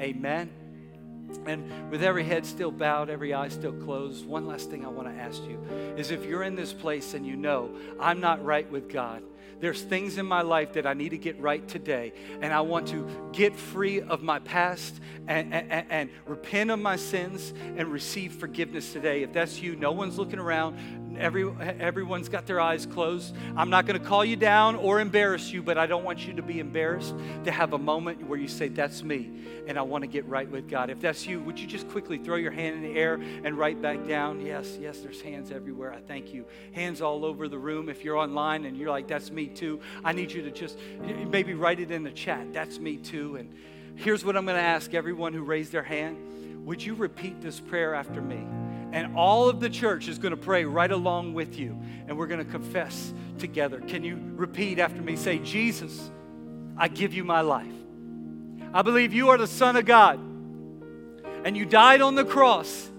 Amen. 0.00 0.48
And 1.46 1.90
with 1.90 2.02
every 2.02 2.24
head 2.24 2.46
still 2.46 2.70
bowed, 2.70 3.10
every 3.10 3.34
eye 3.34 3.48
still 3.48 3.72
closed, 3.72 4.26
one 4.26 4.46
last 4.46 4.70
thing 4.70 4.84
I 4.84 4.88
want 4.88 5.08
to 5.08 5.14
ask 5.14 5.42
you 5.44 5.58
is 5.96 6.10
if 6.10 6.24
you're 6.24 6.42
in 6.42 6.54
this 6.54 6.72
place 6.72 7.14
and 7.14 7.26
you 7.26 7.36
know 7.36 7.74
I'm 7.98 8.20
not 8.20 8.44
right 8.44 8.70
with 8.70 8.88
God, 8.88 9.22
there's 9.60 9.82
things 9.82 10.16
in 10.16 10.26
my 10.26 10.40
life 10.40 10.72
that 10.72 10.86
I 10.86 10.94
need 10.94 11.10
to 11.10 11.18
get 11.18 11.38
right 11.38 11.66
today, 11.68 12.14
and 12.40 12.52
I 12.52 12.62
want 12.62 12.88
to 12.88 13.06
get 13.32 13.54
free 13.54 14.00
of 14.00 14.22
my 14.22 14.38
past 14.38 14.98
and, 15.28 15.52
and, 15.52 15.86
and, 15.90 16.10
repent 16.24 16.70
of 16.70 16.78
my 16.78 16.96
sins 16.96 17.52
and 17.76 17.88
receive 17.88 18.32
forgiveness 18.32 18.92
today. 18.92 19.22
If 19.22 19.34
that's 19.34 19.60
you, 19.60 19.76
no 19.76 19.92
one's 19.92 20.18
looking 20.18 20.38
around, 20.38 20.78
Every, 21.20 21.52
everyone's 21.78 22.30
got 22.30 22.46
their 22.46 22.60
eyes 22.60 22.86
closed. 22.86 23.36
I'm 23.54 23.68
not 23.68 23.86
going 23.86 24.00
to 24.00 24.04
call 24.04 24.24
you 24.24 24.36
down 24.36 24.74
or 24.76 25.00
embarrass 25.00 25.52
you, 25.52 25.62
but 25.62 25.76
I 25.76 25.86
don't 25.86 26.02
want 26.02 26.26
you 26.26 26.32
to 26.32 26.42
be 26.42 26.60
embarrassed 26.60 27.14
to 27.44 27.50
have 27.50 27.74
a 27.74 27.78
moment 27.78 28.26
where 28.26 28.38
you 28.38 28.48
say, 28.48 28.68
That's 28.68 29.02
me, 29.02 29.30
and 29.66 29.78
I 29.78 29.82
want 29.82 30.02
to 30.02 30.08
get 30.08 30.26
right 30.26 30.50
with 30.50 30.68
God. 30.68 30.88
If 30.88 31.00
that's 31.00 31.26
you, 31.26 31.40
would 31.40 31.60
you 31.60 31.66
just 31.66 31.88
quickly 31.90 32.16
throw 32.16 32.36
your 32.36 32.50
hand 32.50 32.76
in 32.76 32.82
the 32.82 32.98
air 32.98 33.20
and 33.44 33.58
write 33.58 33.82
back 33.82 34.06
down? 34.08 34.40
Yes, 34.40 34.78
yes, 34.80 35.00
there's 35.00 35.20
hands 35.20 35.50
everywhere. 35.50 35.92
I 35.92 36.00
thank 36.00 36.32
you. 36.32 36.46
Hands 36.72 37.02
all 37.02 37.26
over 37.26 37.48
the 37.48 37.58
room. 37.58 37.90
If 37.90 38.02
you're 38.02 38.16
online 38.16 38.64
and 38.64 38.76
you're 38.76 38.90
like, 38.90 39.06
That's 39.06 39.30
me 39.30 39.48
too, 39.48 39.80
I 40.02 40.12
need 40.12 40.32
you 40.32 40.40
to 40.42 40.50
just 40.50 40.78
maybe 41.28 41.52
right 41.52 41.78
it 41.78 41.90
in 41.90 42.02
the 42.02 42.12
chat. 42.12 42.52
That's 42.54 42.78
me 42.78 42.96
too. 42.96 43.36
And 43.36 43.54
here's 43.96 44.24
what 44.24 44.36
I'm 44.36 44.46
going 44.46 44.56
to 44.56 44.62
ask 44.62 44.94
everyone 44.94 45.34
who 45.34 45.42
raised 45.42 45.72
their 45.72 45.82
hand 45.82 46.66
Would 46.66 46.82
you 46.82 46.94
repeat 46.94 47.42
this 47.42 47.60
prayer 47.60 47.94
after 47.94 48.22
me? 48.22 48.69
And 48.92 49.16
all 49.16 49.48
of 49.48 49.60
the 49.60 49.70
church 49.70 50.08
is 50.08 50.18
going 50.18 50.32
to 50.32 50.36
pray 50.36 50.64
right 50.64 50.90
along 50.90 51.34
with 51.34 51.58
you. 51.58 51.78
And 52.08 52.18
we're 52.18 52.26
going 52.26 52.44
to 52.44 52.50
confess 52.50 53.14
together. 53.38 53.80
Can 53.80 54.02
you 54.02 54.18
repeat 54.34 54.78
after 54.78 55.00
me? 55.00 55.16
Say, 55.16 55.38
Jesus, 55.38 56.10
I 56.76 56.88
give 56.88 57.14
you 57.14 57.24
my 57.24 57.40
life. 57.40 57.72
I 58.72 58.82
believe 58.82 59.12
you 59.12 59.30
are 59.30 59.38
the 59.38 59.46
Son 59.46 59.76
of 59.76 59.84
God. 59.84 60.18
And 61.44 61.56
you 61.56 61.64
died 61.64 62.00
on 62.00 62.14
the 62.14 62.24
cross 62.24 62.90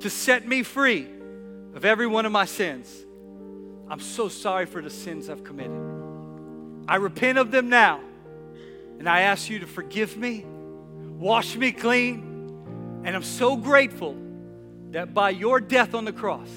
to 0.00 0.10
set 0.10 0.46
me 0.46 0.62
free 0.62 1.08
of 1.74 1.84
every 1.84 2.06
one 2.06 2.24
of 2.24 2.32
my 2.32 2.44
sins. 2.44 3.04
I'm 3.88 4.00
so 4.00 4.28
sorry 4.28 4.66
for 4.66 4.82
the 4.82 4.90
sins 4.90 5.28
I've 5.28 5.44
committed. 5.44 5.80
I 6.88 6.96
repent 6.96 7.38
of 7.38 7.50
them 7.50 7.68
now. 7.68 8.00
And 8.98 9.08
I 9.08 9.22
ask 9.22 9.50
you 9.50 9.58
to 9.58 9.66
forgive 9.66 10.16
me, 10.16 10.44
wash 11.18 11.54
me 11.56 11.72
clean. 11.72 13.02
And 13.04 13.14
I'm 13.14 13.22
so 13.22 13.56
grateful 13.56 14.16
that 14.96 15.12
by 15.12 15.28
your 15.28 15.60
death 15.60 15.94
on 15.94 16.06
the 16.06 16.12
cross, 16.12 16.48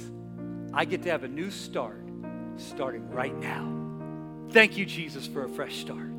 I 0.73 0.85
get 0.85 1.03
to 1.03 1.09
have 1.09 1.25
a 1.25 1.27
new 1.27 1.51
start 1.51 2.01
starting 2.55 3.09
right 3.09 3.35
now. 3.35 3.69
Thank 4.51 4.77
you, 4.77 4.85
Jesus, 4.85 5.27
for 5.27 5.43
a 5.43 5.49
fresh 5.49 5.79
start. 5.79 6.09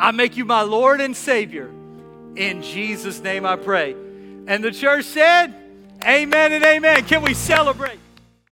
I 0.00 0.12
make 0.12 0.38
you 0.38 0.46
my 0.46 0.62
Lord 0.62 1.02
and 1.02 1.14
Savior. 1.14 1.70
In 2.36 2.62
Jesus' 2.62 3.20
name 3.20 3.44
I 3.44 3.56
pray. 3.56 3.92
And 4.46 4.64
the 4.64 4.70
church 4.70 5.04
said, 5.04 5.54
Amen 6.02 6.52
and 6.52 6.64
amen. 6.64 7.04
Can 7.04 7.20
we 7.20 7.34
celebrate? 7.34 7.98